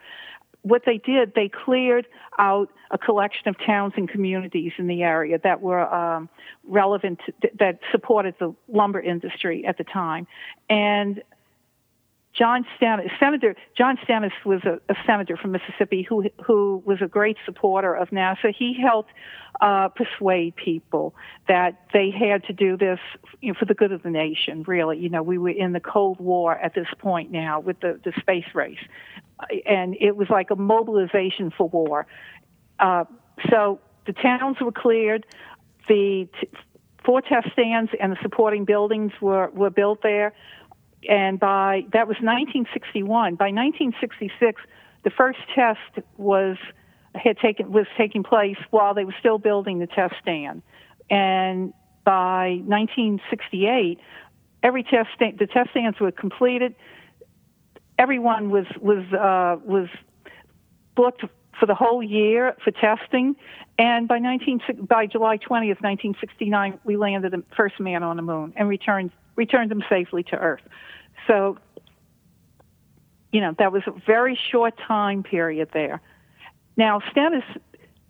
What 0.61 0.83
they 0.85 0.97
did, 0.97 1.33
they 1.35 1.49
cleared 1.49 2.07
out 2.39 2.71
a 2.89 2.97
collection 2.97 3.47
of 3.47 3.55
towns 3.63 3.93
and 3.97 4.09
communities 4.09 4.71
in 4.77 4.87
the 4.87 5.03
area 5.03 5.39
that 5.43 5.61
were 5.61 5.93
um, 5.93 6.27
relevant, 6.63 7.19
to, 7.25 7.49
that 7.59 7.79
supported 7.91 8.35
the 8.39 8.55
lumber 8.67 8.99
industry 8.99 9.63
at 9.65 9.77
the 9.77 9.83
time. 9.83 10.25
And 10.69 11.21
John 12.37 12.65
Stennis, 12.75 13.11
Senator 13.17 13.55
John 13.77 13.97
Stennis 14.03 14.33
was 14.43 14.61
a, 14.65 14.79
a, 14.89 14.95
senator 15.05 15.37
from 15.37 15.53
Mississippi 15.53 16.03
who 16.03 16.29
who 16.45 16.83
was 16.85 17.01
a 17.01 17.07
great 17.07 17.37
supporter 17.45 17.95
of 17.95 18.09
NASA. 18.09 18.53
He 18.53 18.77
helped 18.79 19.11
uh, 19.61 19.87
persuade 19.89 20.55
people 20.57 21.15
that 21.47 21.81
they 21.93 22.11
had 22.11 22.43
to 22.45 22.53
do 22.53 22.75
this 22.75 22.99
you 23.41 23.53
know, 23.53 23.57
for 23.57 23.63
the 23.65 23.73
good 23.73 23.93
of 23.93 24.03
the 24.03 24.09
nation. 24.09 24.63
Really, 24.67 24.99
you 24.99 25.07
know, 25.07 25.23
we 25.23 25.37
were 25.37 25.49
in 25.49 25.71
the 25.71 25.79
Cold 25.79 26.19
War 26.19 26.57
at 26.57 26.75
this 26.75 26.87
point 26.99 27.31
now 27.31 27.61
with 27.61 27.79
the 27.79 27.99
the 28.03 28.11
space 28.19 28.53
race, 28.53 28.83
and 29.65 29.95
it 30.01 30.17
was 30.17 30.29
like 30.29 30.51
a 30.51 30.57
mobilization 30.57 31.51
for 31.57 31.69
war. 31.69 32.05
Uh, 32.79 33.05
so 33.49 33.79
the 34.07 34.13
towns 34.13 34.57
were 34.59 34.73
cleared. 34.73 35.25
The 35.87 36.27
t- 36.41 36.49
four 37.05 37.21
test 37.21 37.51
stands 37.53 37.91
and 38.01 38.11
the 38.11 38.17
supporting 38.21 38.65
buildings 38.65 39.13
were 39.21 39.49
were 39.51 39.69
built 39.69 40.01
there 40.03 40.33
and 41.09 41.39
by 41.39 41.85
that 41.93 42.07
was 42.07 42.17
1961. 42.17 43.35
By 43.35 43.45
1966, 43.51 44.61
the 45.03 45.09
first 45.09 45.39
test 45.53 45.79
was 46.17 46.57
had 47.13 47.37
taken 47.37 47.71
was 47.71 47.87
taking 47.97 48.23
place 48.23 48.57
while 48.71 48.93
they 48.93 49.05
were 49.05 49.15
still 49.19 49.37
building 49.37 49.79
the 49.79 49.87
test 49.87 50.15
stand, 50.21 50.61
and 51.09 51.73
by 52.03 52.61
1968, 52.65 53.99
every 54.63 54.83
test 54.83 55.09
the 55.19 55.47
test 55.47 55.71
stands 55.71 55.99
were 55.99 56.11
completed. 56.11 56.75
Everyone 57.97 58.49
was 58.49 58.65
was 58.79 59.03
uh, 59.13 59.61
was 59.65 59.87
booked 60.95 61.23
for 61.59 61.65
the 61.65 61.75
whole 61.75 62.03
year 62.03 62.55
for 62.63 62.71
testing, 62.71 63.35
and 63.77 64.07
by 64.07 64.19
19 64.19 64.61
by 64.87 65.05
July 65.05 65.37
20th, 65.37 65.81
1969, 65.81 66.79
we 66.83 66.97
landed 66.97 67.31
the 67.31 67.43
first 67.55 67.79
man 67.79 68.03
on 68.03 68.17
the 68.17 68.21
moon 68.21 68.53
and 68.55 68.67
returned 68.67 69.11
returned 69.35 69.71
them 69.71 69.83
safely 69.89 70.23
to 70.23 70.37
Earth. 70.37 70.61
So, 71.27 71.57
you 73.31 73.41
know, 73.41 73.53
that 73.59 73.71
was 73.71 73.83
a 73.87 73.91
very 74.05 74.39
short 74.51 74.75
time 74.87 75.23
period 75.23 75.69
there. 75.73 76.01
Now, 76.77 77.01
Stennis, 77.11 77.43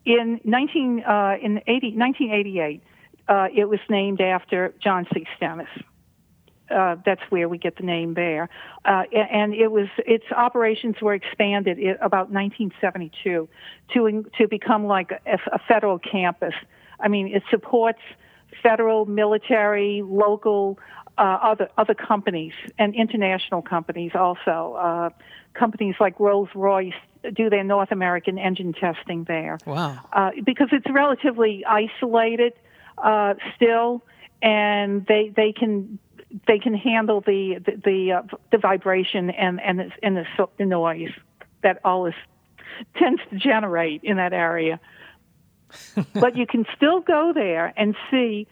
in 0.05 0.39
19, 0.43 1.03
uh, 1.03 1.37
in 1.41 1.61
80, 1.67 1.95
1988, 1.97 2.83
uh, 3.27 3.47
it 3.55 3.65
was 3.65 3.79
named 3.89 4.21
after 4.21 4.73
John 4.81 5.07
C. 5.13 5.25
Stennis. 5.35 5.67
Uh, 6.69 6.95
that's 7.05 7.21
where 7.29 7.47
we 7.47 7.59
get 7.59 7.77
the 7.77 7.83
name 7.83 8.15
there. 8.15 8.49
Uh, 8.85 9.03
and 9.13 9.53
it 9.53 9.71
was 9.71 9.87
its 9.99 10.25
operations 10.35 10.95
were 10.99 11.13
expanded 11.13 11.77
about 12.01 12.31
1972 12.31 13.47
to 13.93 14.25
to 14.37 14.47
become 14.47 14.85
like 14.87 15.11
a, 15.11 15.37
a, 15.51 15.59
federal 15.67 15.99
campus. 15.99 16.55
I 16.99 17.07
mean, 17.07 17.27
it 17.27 17.43
supports 17.51 17.99
federal, 18.63 19.05
military, 19.05 20.01
local, 20.03 20.79
uh, 21.17 21.21
other 21.21 21.69
other 21.77 21.93
companies 21.93 22.53
and 22.77 22.95
international 22.95 23.61
companies 23.61 24.11
also. 24.15 24.75
Uh, 24.79 25.09
companies 25.53 25.95
like 25.99 26.19
Rolls 26.19 26.49
Royce 26.53 26.93
do 27.33 27.49
their 27.49 27.63
North 27.63 27.91
American 27.91 28.37
engine 28.37 28.73
testing 28.73 29.23
there. 29.23 29.57
Wow! 29.65 29.99
Uh, 30.11 30.31
because 30.43 30.69
it's 30.71 30.89
relatively 30.89 31.63
isolated 31.65 32.53
uh, 32.97 33.35
still, 33.55 34.03
and 34.41 35.05
they 35.05 35.31
they 35.35 35.53
can 35.53 35.99
they 36.47 36.59
can 36.59 36.73
handle 36.73 37.21
the 37.21 37.59
the 37.65 37.81
the, 37.83 38.11
uh, 38.11 38.21
the 38.51 38.57
vibration 38.57 39.29
and 39.29 39.61
and 39.61 39.79
the, 39.79 39.91
and 40.03 40.17
the, 40.17 40.25
the 40.57 40.65
noise 40.65 41.11
that 41.63 41.79
all 41.83 42.03
this 42.03 42.15
tends 42.97 43.21
to 43.29 43.37
generate 43.37 44.03
in 44.03 44.17
that 44.17 44.33
area. 44.33 44.79
but 46.13 46.37
you 46.37 46.45
can 46.45 46.65
still 46.75 47.01
go 47.01 47.33
there 47.33 47.73
and 47.75 47.95
see 48.11 48.47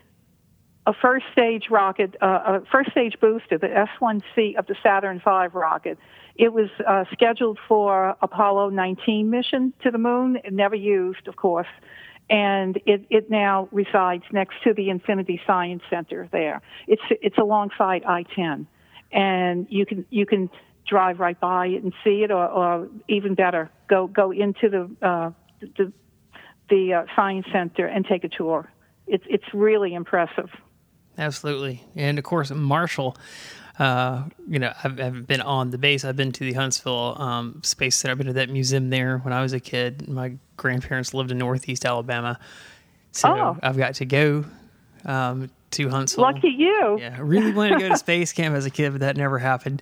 a 0.85 0.93
first 0.93 1.25
stage 1.31 1.69
rocket, 1.69 2.15
uh, 2.21 2.59
a 2.61 2.61
first 2.71 2.91
stage 2.91 3.19
booster, 3.19 3.57
the 3.57 3.67
S1C 3.67 4.57
of 4.57 4.67
the 4.67 4.75
Saturn 4.83 5.19
V 5.19 5.47
rocket. 5.53 5.97
It 6.35 6.51
was 6.51 6.69
uh, 6.85 7.05
scheduled 7.11 7.59
for 7.67 8.15
Apollo 8.21 8.69
19 8.69 9.29
mission 9.29 9.73
to 9.83 9.91
the 9.91 9.97
moon, 9.97 10.39
never 10.49 10.75
used, 10.75 11.27
of 11.27 11.35
course, 11.35 11.67
and 12.29 12.77
it, 12.85 13.05
it 13.09 13.29
now 13.29 13.69
resides 13.71 14.23
next 14.31 14.55
to 14.63 14.73
the 14.73 14.89
Infinity 14.89 15.39
Science 15.45 15.83
Center 15.89 16.27
there. 16.31 16.61
It's 16.87 17.01
it's 17.09 17.37
alongside 17.37 18.03
I-10, 18.03 18.65
and 19.11 19.67
you 19.69 19.85
can 19.85 20.05
you 20.09 20.25
can 20.25 20.49
drive 20.87 21.19
right 21.19 21.39
by 21.39 21.67
it 21.67 21.83
and 21.83 21.93
see 22.03 22.23
it, 22.23 22.31
or, 22.31 22.45
or 22.45 22.89
even 23.07 23.35
better, 23.35 23.69
go 23.87 24.07
go 24.07 24.31
into 24.31 24.69
the 24.69 25.07
uh, 25.07 25.31
the, 25.77 25.93
the 26.69 26.93
uh, 26.93 27.05
science 27.15 27.45
center 27.51 27.85
and 27.85 28.05
take 28.05 28.23
a 28.23 28.29
tour. 28.29 28.69
It's 29.07 29.23
it's 29.29 29.53
really 29.53 29.93
impressive. 29.93 30.49
Absolutely. 31.17 31.83
And 31.95 32.17
of 32.17 32.23
course, 32.23 32.51
Marshall, 32.51 33.15
uh, 33.79 34.23
you 34.47 34.59
know, 34.59 34.73
I've, 34.83 34.99
I've, 34.99 35.27
been 35.27 35.41
on 35.41 35.71
the 35.71 35.77
base. 35.77 36.05
I've 36.05 36.15
been 36.15 36.31
to 36.33 36.43
the 36.43 36.53
Huntsville 36.53 37.19
um, 37.19 37.61
Space 37.63 37.95
Center. 37.95 38.11
I've 38.11 38.17
been 38.17 38.27
to 38.27 38.33
that 38.33 38.49
museum 38.49 38.89
there 38.89 39.17
when 39.19 39.33
I 39.33 39.41
was 39.41 39.53
a 39.53 39.59
kid. 39.59 40.07
My 40.07 40.33
grandparents 40.57 41.13
lived 41.13 41.31
in 41.31 41.37
Northeast 41.37 41.85
Alabama. 41.85 42.39
So 43.11 43.29
oh. 43.29 43.57
I've 43.61 43.77
got 43.77 43.95
to 43.95 44.05
go 44.05 44.45
um, 45.05 45.49
to 45.71 45.89
Huntsville. 45.89 46.23
Lucky 46.23 46.49
you. 46.49 46.97
Yeah, 46.99 47.15
I 47.17 47.21
really 47.21 47.51
wanted 47.51 47.75
to 47.75 47.79
go 47.79 47.89
to 47.89 47.97
space 47.97 48.31
camp 48.33 48.55
as 48.55 48.65
a 48.65 48.69
kid, 48.69 48.91
but 48.91 49.01
that 49.01 49.17
never 49.17 49.39
happened. 49.39 49.81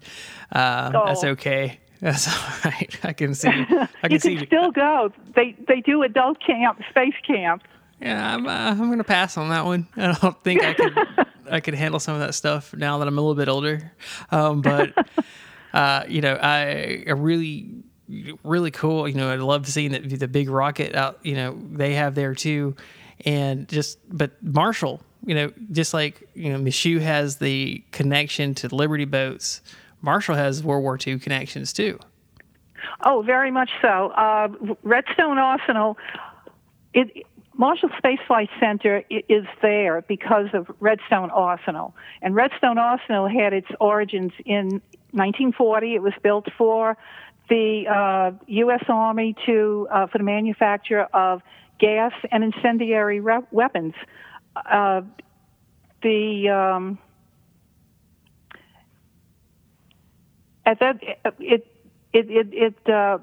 Uh, 0.52 0.92
oh. 0.94 1.06
That's 1.06 1.24
okay. 1.24 1.80
That's 2.02 2.28
all 2.66 2.72
right. 2.72 3.00
I 3.04 3.14
can 3.14 3.36
see. 3.36 3.48
I 3.48 3.54
can 4.04 4.12
you 4.12 4.20
see. 4.20 4.36
can 4.38 4.48
still 4.48 4.72
go. 4.72 5.14
They 5.36 5.56
they 5.68 5.82
do 5.82 6.04
adult 6.04 6.40
camp, 6.46 6.82
space 6.90 7.14
camp. 7.26 7.64
Yeah, 8.02 8.34
I'm. 8.34 8.48
Uh, 8.48 8.52
I'm 8.52 8.90
gonna 8.90 9.04
pass 9.04 9.38
on 9.38 9.50
that 9.50 9.66
one. 9.66 9.88
I 9.96 10.18
don't 10.20 10.44
think 10.44 10.64
I 10.64 10.74
could. 10.74 10.98
I 11.52 11.60
could 11.60 11.74
handle 11.74 12.00
some 12.00 12.14
of 12.14 12.22
that 12.22 12.34
stuff 12.34 12.74
now 12.74 12.98
that 13.00 13.08
I'm 13.08 13.18
a 13.18 13.22
little 13.22 13.36
bit 13.36 13.50
older. 13.50 13.92
Um, 14.32 14.62
but 14.62 14.94
uh, 15.74 16.06
you 16.08 16.22
know, 16.22 16.34
I, 16.36 17.04
I 17.06 17.12
really, 17.12 17.84
really 18.44 18.72
cool. 18.72 19.08
You 19.08 19.16
know, 19.16 19.30
I 19.30 19.36
love 19.36 19.68
seeing 19.68 19.92
that 19.92 20.10
the 20.10 20.28
big 20.28 20.50
rocket 20.50 20.96
out. 20.96 21.20
You 21.24 21.36
know, 21.36 21.60
they 21.72 21.94
have 21.96 22.16
there 22.16 22.34
too, 22.34 22.76
and 23.26 23.68
just 23.68 24.00
but 24.10 24.42
Marshall. 24.42 25.02
You 25.24 25.36
know, 25.36 25.52
just 25.72 25.94
like 25.94 26.28
you 26.34 26.52
know, 26.52 26.58
Michoud 26.58 27.02
has 27.02 27.38
the 27.38 27.84
connection 27.92 28.56
to 28.56 28.74
Liberty 28.74 29.06
boats. 29.06 29.62
Marshall 30.02 30.36
has 30.36 30.64
World 30.64 30.82
War 30.82 30.98
II 31.06 31.20
connections 31.20 31.74
too. 31.74 32.00
Oh, 33.04 33.22
very 33.22 33.52
much 33.52 33.70
so. 33.82 34.10
Uh, 34.10 34.48
Redstone 34.82 35.38
Arsenal. 35.38 35.98
It 36.94 37.26
Marshall 37.54 37.90
Space 37.98 38.20
Flight 38.28 38.50
Center 38.60 39.04
is 39.10 39.46
there 39.62 40.02
because 40.08 40.48
of 40.54 40.68
Redstone 40.80 41.30
Arsenal. 41.32 41.94
And 42.22 42.34
Redstone 42.34 42.78
Arsenal 42.78 43.28
had 43.28 43.54
its 43.54 43.68
origins 43.80 44.32
in 44.46 44.82
1940. 45.12 45.96
It 45.96 46.02
was 46.02 46.14
built 46.24 46.48
for 46.58 46.98
the 47.50 47.84
uh, 47.88 48.44
U.S. 48.48 48.84
Army 48.88 49.36
to 49.46 49.88
uh, 49.92 50.08
for 50.08 50.18
the 50.18 50.24
manufacture 50.24 51.02
of 51.14 51.42
gas 51.80 52.14
and 52.32 52.44
incendiary 52.44 53.20
re- 53.20 53.42
weapons. 53.52 53.94
Uh, 54.56 55.02
the 56.02 56.50
um, 56.50 56.98
at 60.66 60.80
that 60.80 61.00
it 61.40 61.68
it 62.14 62.30
it, 62.30 62.48
it 62.54 62.90
uh, 62.90 63.18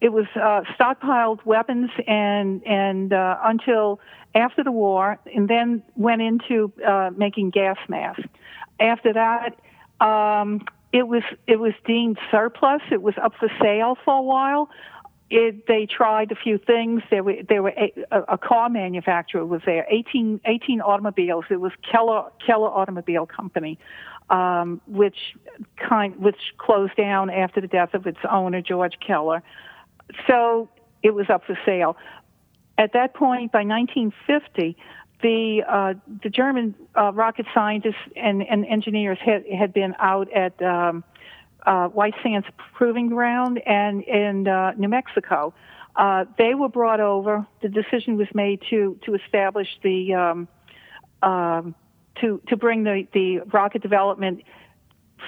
it 0.00 0.12
was 0.12 0.26
uh, 0.34 0.62
stockpiled 0.78 1.44
weapons 1.44 1.90
and 2.06 2.64
and 2.66 3.12
uh, 3.12 3.38
until 3.42 4.00
after 4.34 4.64
the 4.64 4.72
war, 4.72 5.18
and 5.34 5.48
then 5.48 5.82
went 5.96 6.20
into 6.20 6.72
uh, 6.86 7.10
making 7.16 7.50
gas 7.50 7.76
masks. 7.88 8.24
After 8.80 9.12
that, 9.12 9.58
um, 10.04 10.62
it 10.92 11.06
was 11.08 11.22
it 11.46 11.58
was 11.58 11.72
deemed 11.86 12.18
surplus. 12.30 12.82
It 12.90 13.02
was 13.02 13.14
up 13.22 13.34
for 13.38 13.48
sale 13.60 13.96
for 14.04 14.18
a 14.18 14.22
while. 14.22 14.70
It, 15.30 15.66
they 15.66 15.86
tried 15.86 16.30
a 16.32 16.36
few 16.36 16.58
things. 16.58 17.02
There 17.10 17.24
were 17.24 17.36
there 17.48 17.62
were 17.62 17.72
a, 17.76 18.22
a, 18.28 18.38
car 18.38 18.68
manufacturer 18.68 19.44
was 19.46 19.62
there. 19.64 19.86
18, 19.88 20.42
18 20.44 20.80
automobiles. 20.80 21.46
It 21.50 21.60
was 21.60 21.72
Keller 21.90 22.24
Keller 22.44 22.68
Automobile 22.68 23.26
Company, 23.26 23.78
um, 24.28 24.80
which 24.86 25.34
kind 25.76 26.16
which 26.20 26.36
closed 26.58 26.94
down 26.96 27.30
after 27.30 27.60
the 27.60 27.68
death 27.68 27.94
of 27.94 28.06
its 28.06 28.18
owner 28.30 28.60
George 28.60 28.98
Keller 29.04 29.42
so 30.26 30.68
it 31.02 31.14
was 31.14 31.26
up 31.28 31.44
for 31.44 31.58
sale. 31.64 31.96
At 32.76 32.92
that 32.94 33.14
point, 33.14 33.52
by 33.52 33.64
1950, 33.64 34.76
the 35.22 35.62
uh, 35.66 35.94
the 36.22 36.28
German 36.28 36.74
uh, 36.94 37.12
rocket 37.12 37.46
scientists 37.54 37.94
and, 38.16 38.42
and 38.42 38.66
engineers 38.66 39.18
had 39.24 39.44
had 39.46 39.72
been 39.72 39.94
out 39.98 40.30
at 40.32 40.60
um, 40.62 41.04
uh, 41.64 41.88
White 41.88 42.14
Sands 42.22 42.46
Proving 42.74 43.08
Ground 43.08 43.60
and 43.64 44.02
in 44.02 44.48
uh, 44.48 44.72
New 44.76 44.88
Mexico. 44.88 45.54
Uh, 45.96 46.24
they 46.36 46.54
were 46.54 46.68
brought 46.68 47.00
over. 47.00 47.46
The 47.62 47.68
decision 47.68 48.16
was 48.16 48.28
made 48.34 48.60
to 48.70 48.98
to 49.06 49.14
establish 49.14 49.68
the 49.82 50.14
um, 50.14 50.48
um, 51.22 51.74
to 52.20 52.40
to 52.48 52.56
bring 52.56 52.84
the 52.84 53.06
the 53.12 53.40
rocket 53.52 53.82
development 53.82 54.42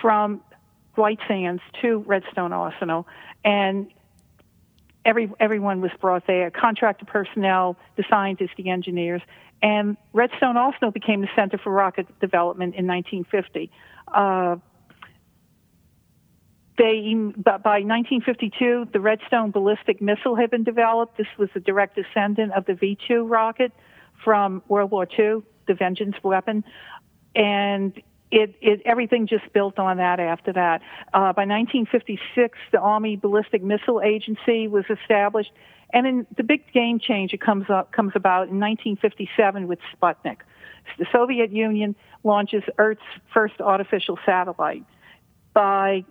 from 0.02 0.42
White 0.96 1.20
Sands 1.28 1.62
to 1.82 1.98
Redstone 2.06 2.52
Arsenal, 2.52 3.06
and 3.44 3.88
every 5.06 5.32
everyone 5.40 5.80
was 5.80 5.92
brought 6.00 6.26
there. 6.26 6.50
Contractor 6.50 7.06
personnel, 7.06 7.76
the 7.96 8.04
scientists, 8.10 8.50
the 8.58 8.68
engineers, 8.68 9.22
and 9.62 9.96
Redstone 10.12 10.56
also 10.56 10.90
became 10.90 11.22
the 11.22 11.28
center 11.34 11.58
for 11.58 11.72
rocket 11.72 12.06
development 12.20 12.74
in 12.74 12.86
1950. 12.86 13.70
Uh, 14.08 14.56
they, 16.76 17.14
by 17.42 17.80
1952, 17.80 18.88
the 18.92 19.00
Redstone 19.00 19.50
ballistic 19.50 20.02
missile 20.02 20.36
had 20.36 20.50
been 20.50 20.64
developed. 20.64 21.16
This 21.16 21.26
was 21.38 21.48
a 21.54 21.60
direct 21.60 21.96
descendant 21.96 22.52
of 22.52 22.66
the 22.66 22.74
V 22.74 22.98
2 23.08 23.24
rocket 23.24 23.72
from 24.22 24.62
World 24.68 24.90
War 24.90 25.08
II, 25.18 25.42
the 25.66 25.74
Vengeance 25.74 26.16
weapon. 26.22 26.64
And 27.34 27.94
it, 28.30 28.54
it, 28.60 28.82
everything 28.84 29.26
just 29.26 29.52
built 29.52 29.78
on 29.78 29.98
that 29.98 30.18
after 30.18 30.52
that. 30.52 30.82
Uh, 31.14 31.32
by 31.32 31.44
1956, 31.44 32.58
the 32.72 32.78
Army 32.78 33.16
Ballistic 33.16 33.62
Missile 33.62 34.02
Agency 34.02 34.66
was 34.66 34.84
established, 34.90 35.52
and 35.92 36.06
then 36.06 36.26
the 36.36 36.42
big 36.42 36.72
game 36.72 36.98
changer 36.98 37.36
comes 37.36 37.70
up 37.70 37.92
comes 37.92 38.12
about 38.14 38.48
in 38.48 38.58
1957 38.58 39.68
with 39.68 39.78
Sputnik. 39.94 40.38
The 40.98 41.06
Soviet 41.12 41.52
Union 41.52 41.94
launches 42.24 42.62
Earth's 42.78 43.00
first 43.32 43.60
artificial 43.60 44.18
satellite. 44.26 44.84
By 45.52 46.04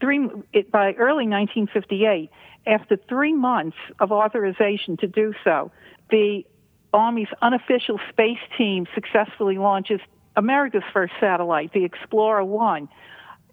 three, 0.00 0.28
it, 0.52 0.70
by 0.70 0.92
early 0.92 1.26
1958, 1.26 2.30
after 2.66 2.96
three 3.08 3.32
months 3.32 3.76
of 3.98 4.12
authorization 4.12 4.96
to 4.98 5.06
do 5.06 5.32
so, 5.44 5.70
the 6.10 6.44
Army's 6.92 7.28
unofficial 7.42 7.98
space 8.10 8.38
team 8.56 8.86
successfully 8.94 9.58
launches 9.58 10.00
America's 10.38 10.84
first 10.92 11.12
satellite, 11.18 11.72
the 11.72 11.84
Explorer 11.84 12.44
1. 12.44 12.88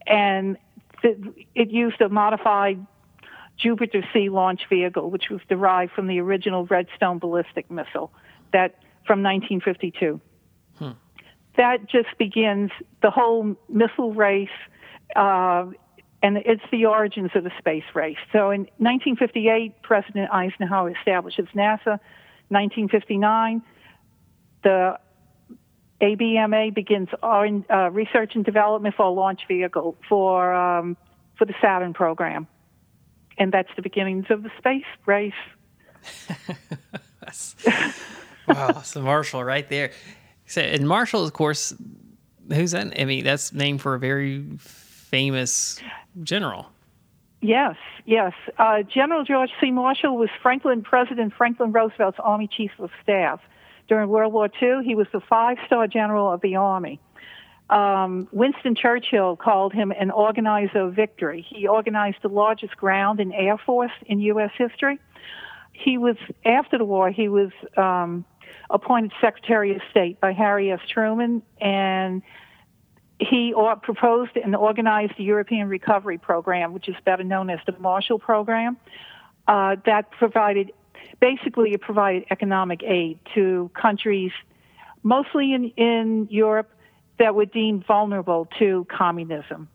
And 0.05 0.55
it 1.03 1.71
used 1.71 1.99
a 1.99 2.09
modified 2.09 2.85
Jupiter 3.57 4.03
C 4.13 4.29
launch 4.29 4.61
vehicle, 4.69 5.09
which 5.09 5.29
was 5.31 5.41
derived 5.49 5.93
from 5.93 6.05
the 6.07 6.19
original 6.19 6.65
Redstone 6.65 7.17
ballistic 7.17 7.71
missile 7.71 8.11
that 8.53 8.75
from 9.07 9.23
1952. 9.23 10.21
Hmm. 10.77 10.91
That 11.57 11.89
just 11.89 12.15
begins 12.19 12.69
the 13.01 13.09
whole 13.09 13.55
missile 13.67 14.13
race. 14.13 14.49
Uh, 15.15 15.65
and 16.21 16.37
it's 16.37 16.63
the 16.71 16.85
origins 16.85 17.31
of 17.33 17.43
the 17.43 17.51
space 17.57 17.83
race. 17.95 18.17
So 18.31 18.51
in 18.51 18.61
1958, 18.77 19.81
President 19.81 20.29
Eisenhower 20.31 20.91
establishes 20.91 21.47
NASA. 21.55 21.99
1959, 22.49 23.63
the 24.63 24.99
ABMA 26.01 26.71
begins 26.73 27.09
uh, 27.23 27.89
research 27.91 28.35
and 28.35 28.43
development 28.43 28.95
for 28.95 29.03
a 29.03 29.09
launch 29.09 29.41
vehicle 29.47 29.95
for 30.07 30.53
um, 30.53 30.97
for 31.37 31.45
the 31.45 31.53
Saturn 31.61 31.93
program, 31.93 32.47
and 33.37 33.51
that's 33.51 33.69
the 33.75 33.81
beginnings 33.81 34.25
of 34.29 34.43
the 34.43 34.51
space 34.57 34.83
race. 35.05 35.33
wow, 38.47 38.81
so 38.81 39.01
Marshall 39.01 39.43
right 39.43 39.67
there. 39.69 39.91
So, 40.47 40.61
and 40.61 40.87
Marshall, 40.87 41.23
of 41.23 41.33
course, 41.33 41.73
who's 42.53 42.71
that? 42.71 42.99
I 42.99 43.05
mean, 43.05 43.23
that's 43.23 43.53
named 43.53 43.81
for 43.81 43.95
a 43.95 43.99
very 43.99 44.43
famous 44.57 45.81
general. 46.23 46.67
Yes, 47.41 47.75
yes. 48.05 48.33
Uh, 48.57 48.81
general 48.83 49.23
George 49.23 49.51
C. 49.61 49.71
Marshall 49.71 50.17
was 50.17 50.29
Franklin 50.41 50.81
President 50.81 51.33
Franklin 51.33 51.71
Roosevelt's 51.71 52.17
Army 52.19 52.47
Chief 52.47 52.71
of 52.79 52.89
Staff. 53.03 53.39
During 53.87 54.09
World 54.09 54.33
War 54.33 54.49
II, 54.61 54.83
he 54.83 54.95
was 54.95 55.07
the 55.11 55.19
five 55.19 55.57
star 55.65 55.87
general 55.87 56.31
of 56.31 56.41
the 56.41 56.55
Army. 56.55 56.99
Um, 57.69 58.27
Winston 58.31 58.75
Churchill 58.75 59.35
called 59.35 59.73
him 59.73 59.91
an 59.91 60.11
organizer 60.11 60.79
of 60.79 60.93
victory. 60.93 61.45
He 61.47 61.67
organized 61.67 62.17
the 62.21 62.29
largest 62.29 62.77
ground 62.77 63.19
and 63.19 63.33
air 63.33 63.57
force 63.57 63.91
in 64.05 64.19
U.S. 64.19 64.51
history. 64.57 65.00
He 65.74 65.98
was, 65.98 66.15
after 66.45 66.77
the 66.77 66.85
war, 66.85 67.09
he 67.09 67.27
was 67.27 67.51
um, 67.75 68.24
appointed 68.69 69.11
Secretary 69.19 69.75
of 69.75 69.81
State 69.89 70.21
by 70.21 70.31
Harry 70.31 70.71
S. 70.71 70.79
Truman, 70.87 71.41
and 71.59 72.21
he 73.19 73.53
proposed 73.81 74.37
and 74.37 74.55
organized 74.55 75.13
the 75.17 75.24
European 75.24 75.67
Recovery 75.67 76.17
Program, 76.17 76.74
which 76.74 76.87
is 76.87 76.95
better 77.03 77.24
known 77.24 77.50
as 77.50 77.59
the 77.65 77.75
Marshall 77.79 78.19
Program, 78.19 78.77
uh, 79.48 79.77
that 79.85 80.11
provided 80.11 80.71
basically 81.20 81.74
it 81.74 81.81
provided 81.81 82.25
economic 82.29 82.83
aid 82.83 83.20
to 83.35 83.70
countries, 83.79 84.31
mostly 85.03 85.53
in, 85.53 85.72
in 85.77 86.27
Europe, 86.29 86.72
that 87.20 87.35
were 87.35 87.46
deemed 87.46 87.85
vulnerable 87.85 88.48
to 88.59 88.85
communism. 88.89 89.70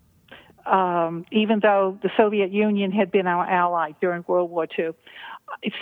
Um, 0.67 1.25
even 1.33 1.61
though 1.61 1.99
the 2.03 2.11
Soviet 2.17 2.53
Union 2.53 2.93
had 2.93 3.11
been 3.11 3.27
our 3.27 3.49
ally 3.49 3.93
during 4.01 4.25
World 4.29 4.51
War 4.51 4.67
II. 4.79 4.91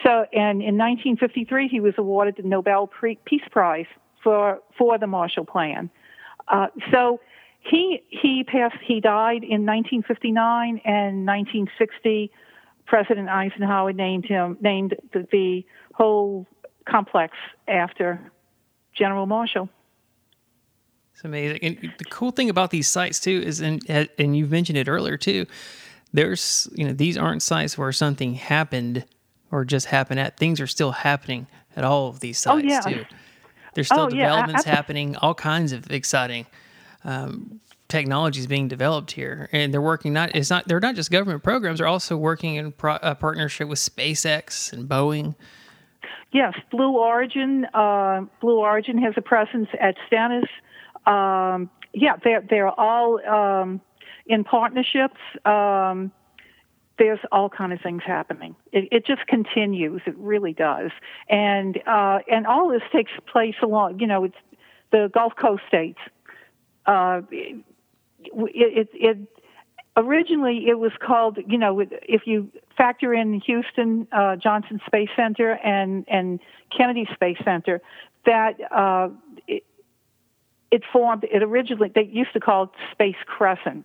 So, 0.05 0.25
and 0.33 0.63
in 0.63 0.79
1953, 0.79 1.69
he 1.69 1.81
was 1.81 1.95
awarded 1.99 2.37
the 2.37 2.43
Nobel 2.45 2.89
Peace 3.25 3.43
Prize 3.51 3.87
for 4.23 4.61
for 4.79 4.97
the 4.99 5.07
Marshall 5.07 5.45
Plan. 5.45 5.91
Uh, 6.47 6.69
so 6.93 7.21
he 7.61 8.03
he 8.09 8.45
passed. 8.45 8.77
He 8.83 9.01
died 9.01 9.43
in 9.43 9.67
1959 9.67 10.81
and 10.85 11.27
1960. 11.27 12.31
President 12.89 13.29
Eisenhower 13.29 13.93
named 13.93 14.25
him 14.25 14.57
named 14.61 14.97
the, 15.13 15.29
the 15.31 15.67
whole 15.95 16.47
complex 16.89 17.37
after 17.69 18.19
General 18.95 19.27
Marshall. 19.27 19.69
It's 21.13 21.23
amazing. 21.23 21.59
And 21.63 21.93
the 21.99 22.05
cool 22.07 22.31
thing 22.31 22.49
about 22.49 22.71
these 22.71 22.89
sites 22.89 23.21
too 23.21 23.43
is, 23.45 23.61
and 23.61 23.83
and 24.19 24.37
you've 24.37 24.51
mentioned 24.51 24.79
it 24.79 24.89
earlier 24.89 25.19
too. 25.19 25.47
There's 26.13 26.67
you 26.75 26.87
know 26.87 26.95
these 26.95 27.19
aren't 27.19 27.43
sites 27.43 27.77
where 27.77 27.93
something 27.93 28.35
happened 28.35 29.05
or 29.53 29.67
just 29.67 29.87
happened 29.87 30.21
at. 30.21 30.39
Things 30.39 30.59
are 30.59 30.67
still 30.67 30.93
happening 30.93 31.47
at 31.77 31.85
all 31.85 32.09
of 32.09 32.21
these 32.21 32.39
sites 32.39 32.65
oh, 32.65 32.69
yeah. 32.69 32.81
too. 32.81 33.05
There's 33.75 33.89
still 33.89 34.07
oh, 34.07 34.09
developments 34.09 34.65
yeah, 34.67 34.75
happening, 34.75 35.15
all 35.17 35.35
kinds 35.35 35.73
of 35.73 35.91
exciting 35.91 36.47
um, 37.05 37.61
technologies 37.89 38.47
being 38.47 38.69
developed 38.69 39.13
here, 39.13 39.49
and 39.53 39.73
they're 39.73 39.83
working 39.83 40.13
not 40.13 40.35
it's 40.35 40.51
not 40.51 40.69
they're 40.69 40.81
not 40.81 40.95
just 40.95 41.11
government 41.11 41.43
programs; 41.43 41.79
they're 41.79 41.89
also 41.89 42.17
working 42.17 42.57
in 42.57 42.73
pro, 42.73 42.99
partnership 42.99 43.69
with 43.69 43.79
SpaceX 43.79 44.73
and 44.73 44.89
Boeing. 44.89 45.35
Yes, 46.33 46.55
Blue 46.71 46.93
Origin. 46.93 47.67
Uh, 47.73 48.23
Blue 48.41 48.59
Origin 48.59 48.99
has 48.99 49.15
a 49.17 49.23
presence 49.23 49.69
at 49.81 49.97
Stennis. 50.07 50.45
Um, 51.07 51.71
yeah, 51.93 52.17
they're 52.23 52.45
they're 52.49 52.69
all 52.69 53.19
um, 53.27 53.81
in 54.27 54.45
partnerships. 54.45 55.21
Um, 55.45 56.13
there's 56.99 57.21
all 57.31 57.49
kind 57.49 57.73
of 57.73 57.81
things 57.81 58.03
happening. 58.05 58.57
It, 58.73 58.89
it 58.91 59.07
just 59.07 59.27
continues. 59.29 60.03
It 60.07 60.17
really 60.19 60.53
does, 60.53 60.91
and 61.29 61.79
uh, 61.87 62.19
and 62.31 62.47
all 62.47 62.69
this 62.69 62.83
takes 62.93 63.13
place 63.31 63.55
along. 63.63 64.01
You 64.01 64.07
know, 64.07 64.25
it's 64.25 64.37
the 64.91 65.11
Gulf 65.15 65.33
Coast 65.41 65.63
states 65.67 65.99
uh, 66.89 67.21
it, 68.25 68.31
it, 68.55 68.89
it, 68.95 69.19
originally 69.97 70.67
it 70.69 70.79
was 70.79 70.93
called, 71.01 71.39
you 71.47 71.59
know, 71.59 71.81
if 71.81 72.23
you 72.27 72.51
factor 72.77 73.13
in 73.13 73.41
Houston 73.41 74.07
uh, 74.13 74.37
Johnson 74.37 74.81
Space 74.87 75.11
Center 75.17 75.53
and 75.53 76.05
and 76.09 76.41
Kennedy 76.77 77.07
Space 77.15 77.39
Center, 77.45 77.81
that 78.27 78.55
uh, 78.71 79.09
it, 79.47 79.65
it 80.71 80.83
formed. 80.93 81.25
It 81.25 81.43
originally 81.43 81.91
they 81.95 82.05
used 82.05 82.33
to 82.35 82.41
call 82.41 82.65
it 82.65 82.71
Space 82.93 83.17
Crescent, 83.27 83.85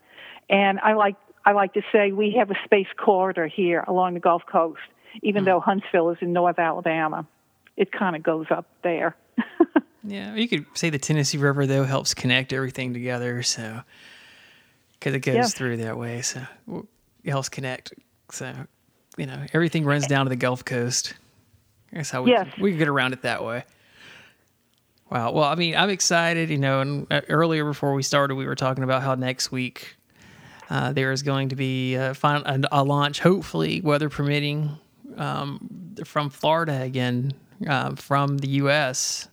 and 0.50 0.80
I 0.80 0.94
like 0.94 1.16
I 1.46 1.54
like 1.54 1.74
to 1.74 1.82
say 1.92 2.12
we 2.12 2.36
have 2.38 2.52
a 2.52 2.56
space 2.66 2.88
corridor 2.98 3.48
here 3.48 3.84
along 3.88 4.14
the 4.14 4.20
Gulf 4.20 4.44
Coast, 4.46 4.82
even 5.22 5.44
mm. 5.44 5.48
though 5.48 5.60
Huntsville 5.60 6.12
is 6.12 6.18
in 6.22 6.34
North 6.34 6.60
Alabama. 6.60 7.26
It 7.76 7.92
kind 7.92 8.16
of 8.16 8.22
goes 8.22 8.48
up 8.52 8.68
there. 8.84 9.16
Yeah, 10.06 10.36
you 10.36 10.48
could 10.48 10.66
say 10.74 10.90
the 10.90 11.00
Tennessee 11.00 11.38
River 11.38 11.66
though 11.66 11.86
helps 11.86 12.14
connect 12.14 12.52
everything 12.52 12.94
together, 12.94 13.42
so 13.42 13.82
because 15.04 15.16
it 15.16 15.20
goes 15.20 15.36
yeah. 15.36 15.48
through 15.48 15.78
that 15.78 15.98
way, 15.98 16.22
so 16.22 16.42
it 17.24 17.30
helps 17.30 17.50
connect. 17.50 17.94
So 18.32 18.54
you 19.18 19.26
know 19.26 19.46
everything 19.52 19.84
runs 19.84 20.08
down 20.08 20.26
to 20.26 20.30
the 20.30 20.38
Gulf 20.38 20.64
Coast. 20.64 21.14
That's 21.92 22.10
how 22.10 22.24
we 22.24 22.32
yes. 22.32 22.48
we 22.58 22.72
can 22.72 22.80
get 22.80 22.88
around 22.88 23.12
it 23.12 23.24
that 23.24 23.44
way. 23.44 23.66
Wow. 25.10 25.32
Well, 25.34 25.44
I 25.44 25.56
mean, 25.56 25.76
I'm 25.76 25.90
excited. 25.90 26.50
You 26.50 26.58
know, 26.58 26.80
and 26.80 27.08
uh, 27.12 27.22
earlier 27.28 27.66
before 27.66 27.94
we 27.94 28.02
started, 28.02 28.36
we 28.36 28.46
were 28.46 28.56
talking 28.56 28.86
about 28.86 29.04
how 29.04 29.16
next 29.16 29.52
week 29.52 29.98
uh, 30.70 30.94
there 30.94 31.12
is 31.12 31.22
going 31.22 31.50
to 31.50 31.56
be 31.56 31.96
a, 31.96 32.14
final, 32.14 32.66
a, 32.72 32.84
launch, 32.84 33.20
hopefully, 33.20 33.82
weather 33.82 34.10
permitting, 34.10 34.72
um, 35.18 35.96
from 36.06 36.30
Florida 36.30 36.82
again, 36.82 37.34
uh, 37.68 37.94
from 37.96 38.38
the 38.38 38.48
U.S 38.50 39.28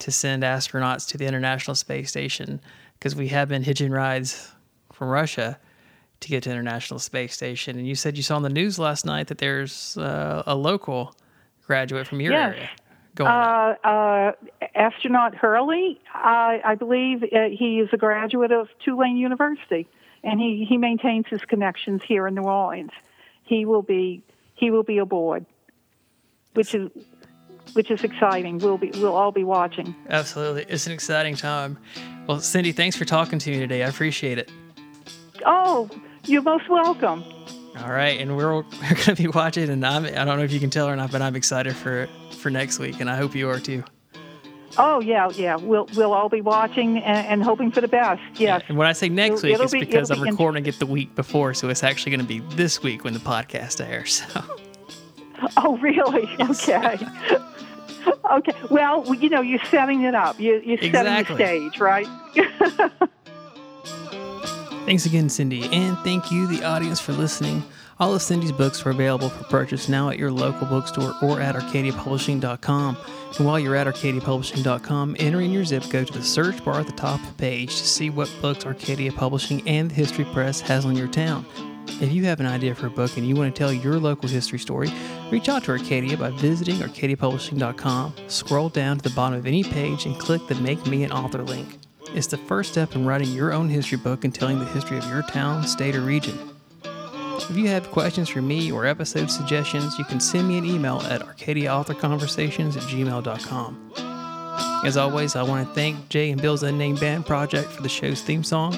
to 0.00 0.10
send 0.10 0.42
astronauts 0.42 1.08
to 1.08 1.16
the 1.16 1.24
International 1.24 1.74
Space 1.74 2.10
Station 2.10 2.60
because 2.98 3.14
we 3.14 3.28
have 3.28 3.48
been 3.48 3.62
hitching 3.62 3.90
rides 3.90 4.50
from 4.94 5.08
Russia 5.08 5.58
to 6.20 6.28
get 6.28 6.42
to 6.44 6.50
International 6.50 6.98
Space 6.98 7.34
Station. 7.34 7.78
And 7.78 7.86
you 7.86 7.94
said 7.94 8.16
you 8.16 8.22
saw 8.22 8.36
on 8.36 8.42
the 8.42 8.48
news 8.48 8.78
last 8.78 9.04
night 9.04 9.26
that 9.28 9.38
there's 9.38 9.96
uh, 9.98 10.42
a 10.46 10.54
local 10.54 11.14
graduate 11.66 12.06
from 12.06 12.20
your 12.20 12.32
yes. 12.32 12.54
area 12.54 12.70
going. 13.14 13.30
Uh, 13.30 13.74
uh, 13.84 14.32
astronaut 14.74 15.34
Hurley, 15.34 16.00
I, 16.12 16.60
I 16.64 16.74
believe 16.74 17.22
uh, 17.22 17.48
he 17.50 17.80
is 17.80 17.88
a 17.92 17.96
graduate 17.96 18.52
of 18.52 18.68
Tulane 18.84 19.16
University, 19.16 19.88
and 20.22 20.40
he, 20.40 20.66
he 20.68 20.76
maintains 20.76 21.26
his 21.28 21.42
connections 21.42 22.02
here 22.06 22.26
in 22.26 22.34
New 22.34 22.42
Orleans. 22.42 22.90
He 23.44 23.64
will 23.64 23.82
be 23.82 24.22
he 24.54 24.70
will 24.70 24.84
be 24.84 24.98
aboard, 24.98 25.44
which 26.54 26.74
is 26.74 26.90
which 27.74 27.90
is 27.90 28.04
exciting. 28.04 28.58
We'll 28.58 28.78
be 28.78 28.90
we'll 28.94 29.14
all 29.14 29.32
be 29.32 29.44
watching. 29.44 29.94
Absolutely, 30.08 30.64
it's 30.68 30.86
an 30.86 30.92
exciting 30.92 31.36
time. 31.36 31.78
Well, 32.26 32.40
Cindy, 32.40 32.72
thanks 32.72 32.96
for 32.96 33.04
talking 33.04 33.38
to 33.38 33.50
me 33.50 33.58
today. 33.58 33.82
I 33.82 33.88
appreciate 33.88 34.38
it. 34.38 34.50
Oh, 35.44 35.88
you're 36.26 36.42
most 36.42 36.68
welcome. 36.68 37.24
All 37.78 37.90
right, 37.90 38.20
and 38.20 38.36
we're, 38.36 38.54
we're 38.54 38.62
going 38.62 38.94
to 38.96 39.14
be 39.16 39.28
watching, 39.28 39.68
and 39.68 39.84
I'm, 39.84 40.04
I 40.04 40.24
don't 40.24 40.38
know 40.38 40.44
if 40.44 40.52
you 40.52 40.60
can 40.60 40.70
tell 40.70 40.88
or 40.88 40.94
not, 40.96 41.10
but 41.10 41.22
I'm 41.22 41.36
excited 41.36 41.74
for 41.74 42.08
for 42.38 42.50
next 42.50 42.78
week, 42.78 43.00
and 43.00 43.08
I 43.10 43.16
hope 43.16 43.34
you 43.34 43.48
are 43.48 43.58
too. 43.58 43.82
Oh 44.76 45.00
yeah, 45.00 45.28
yeah. 45.34 45.56
We'll 45.56 45.88
we'll 45.96 46.12
all 46.12 46.28
be 46.28 46.40
watching 46.40 46.98
and, 46.98 47.26
and 47.28 47.42
hoping 47.42 47.70
for 47.72 47.80
the 47.80 47.88
best. 47.88 48.20
Yes. 48.40 48.62
And 48.68 48.76
when 48.76 48.86
I 48.86 48.92
say 48.92 49.08
next 49.08 49.42
It'll- 49.44 49.44
week, 49.44 49.54
it'll 49.54 49.64
it's 49.64 49.72
be- 49.72 49.80
because 49.80 50.10
I'm 50.10 50.22
be 50.22 50.30
recording 50.30 50.66
it 50.66 50.78
the 50.78 50.86
week 50.86 51.14
before, 51.14 51.54
so 51.54 51.68
it's 51.68 51.82
actually 51.84 52.10
going 52.10 52.20
to 52.20 52.26
be 52.26 52.40
this 52.56 52.82
week 52.82 53.04
when 53.04 53.12
the 53.14 53.20
podcast 53.20 53.84
airs. 53.84 54.22
So. 54.34 55.50
Oh 55.56 55.76
really? 55.78 56.28
Okay. 56.40 56.96
okay. 58.32 58.52
Well, 58.70 59.12
you 59.14 59.28
know, 59.28 59.40
you're 59.42 59.64
setting 59.70 60.02
it 60.02 60.14
up. 60.14 60.38
You 60.40 60.60
you're 60.64 60.78
Exactly. 60.78 61.36
setting 61.36 61.64
the 61.64 61.70
stage, 61.70 61.80
right? 61.80 62.06
Thanks 64.84 65.06
again, 65.06 65.30
Cindy, 65.30 65.64
and 65.72 65.96
thank 66.00 66.30
you, 66.30 66.46
the 66.46 66.62
audience, 66.62 67.00
for 67.00 67.12
listening. 67.12 67.62
All 67.98 68.14
of 68.14 68.20
Cindy's 68.20 68.52
books 68.52 68.84
are 68.84 68.90
available 68.90 69.30
for 69.30 69.44
purchase 69.44 69.88
now 69.88 70.10
at 70.10 70.18
your 70.18 70.30
local 70.30 70.66
bookstore 70.66 71.14
or 71.22 71.40
at 71.40 71.54
arcadiapublishing.com. 71.54 72.96
And 73.38 73.46
while 73.46 73.58
you're 73.58 73.76
at 73.76 73.86
arcadiapublishing.com, 73.86 75.16
enter 75.18 75.40
in 75.40 75.52
your 75.52 75.64
zip 75.64 75.84
code 75.84 76.08
to 76.08 76.12
the 76.12 76.22
search 76.22 76.62
bar 76.62 76.80
at 76.80 76.86
the 76.86 76.92
top 76.92 77.18
of 77.18 77.26
the 77.28 77.32
page 77.34 77.70
to 77.70 77.86
see 77.86 78.10
what 78.10 78.30
books 78.42 78.66
Arcadia 78.66 79.10
Publishing 79.10 79.66
and 79.66 79.90
the 79.90 79.94
History 79.94 80.26
Press 80.26 80.60
has 80.60 80.84
on 80.84 80.96
your 80.96 81.08
town. 81.08 81.46
If 82.00 82.12
you 82.12 82.24
have 82.26 82.40
an 82.40 82.46
idea 82.46 82.74
for 82.74 82.88
a 82.88 82.90
book 82.90 83.16
and 83.16 83.26
you 83.26 83.36
want 83.36 83.54
to 83.54 83.58
tell 83.58 83.72
your 83.72 83.98
local 83.98 84.28
history 84.28 84.58
story, 84.58 84.92
reach 85.30 85.48
out 85.48 85.64
to 85.64 85.70
Arcadia 85.70 86.18
by 86.18 86.30
visiting 86.30 86.76
arcadiapublishing.com, 86.76 88.14
scroll 88.26 88.68
down 88.68 88.98
to 88.98 89.08
the 89.08 89.14
bottom 89.14 89.38
of 89.38 89.46
any 89.46 89.64
page, 89.64 90.04
and 90.04 90.18
click 90.18 90.46
the 90.46 90.56
Make 90.56 90.84
Me 90.86 91.04
an 91.04 91.12
Author 91.12 91.42
link. 91.42 91.83
It's 92.14 92.28
the 92.28 92.38
first 92.38 92.70
step 92.70 92.94
in 92.94 93.04
writing 93.04 93.28
your 93.28 93.52
own 93.52 93.68
history 93.68 93.98
book 93.98 94.24
and 94.24 94.32
telling 94.32 94.60
the 94.60 94.66
history 94.66 94.98
of 94.98 95.08
your 95.08 95.22
town, 95.22 95.64
state, 95.64 95.96
or 95.96 96.00
region. 96.00 96.38
If 96.84 97.56
you 97.56 97.66
have 97.66 97.90
questions 97.90 98.28
for 98.28 98.40
me 98.40 98.70
or 98.70 98.86
episode 98.86 99.30
suggestions, 99.30 99.98
you 99.98 100.04
can 100.04 100.20
send 100.20 100.46
me 100.46 100.56
an 100.56 100.64
email 100.64 101.00
at 101.10 101.22
arcadiaauthorconversations 101.22 102.76
at 102.76 102.84
gmail.com. 102.84 103.92
As 104.86 104.96
always, 104.96 105.34
I 105.34 105.42
want 105.42 105.66
to 105.66 105.74
thank 105.74 106.08
Jay 106.08 106.30
and 106.30 106.40
Bill's 106.40 106.62
Unnamed 106.62 107.00
Band 107.00 107.26
Project 107.26 107.70
for 107.70 107.82
the 107.82 107.88
show's 107.88 108.22
theme 108.22 108.44
song. 108.44 108.72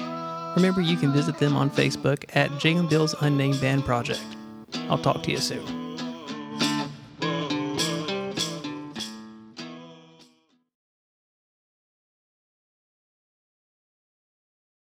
Remember, 0.55 0.81
you 0.81 0.97
can 0.97 1.13
visit 1.13 1.37
them 1.37 1.55
on 1.55 1.69
Facebook 1.69 2.25
at 2.35 2.57
Jay 2.57 2.73
and 2.73 2.89
Bill's 2.89 3.13
Unnamed 3.21 3.61
Band 3.61 3.85
Project. 3.85 4.23
I'll 4.89 4.97
talk 4.97 5.21
to 5.23 5.31
you 5.31 5.37
soon. 5.37 5.86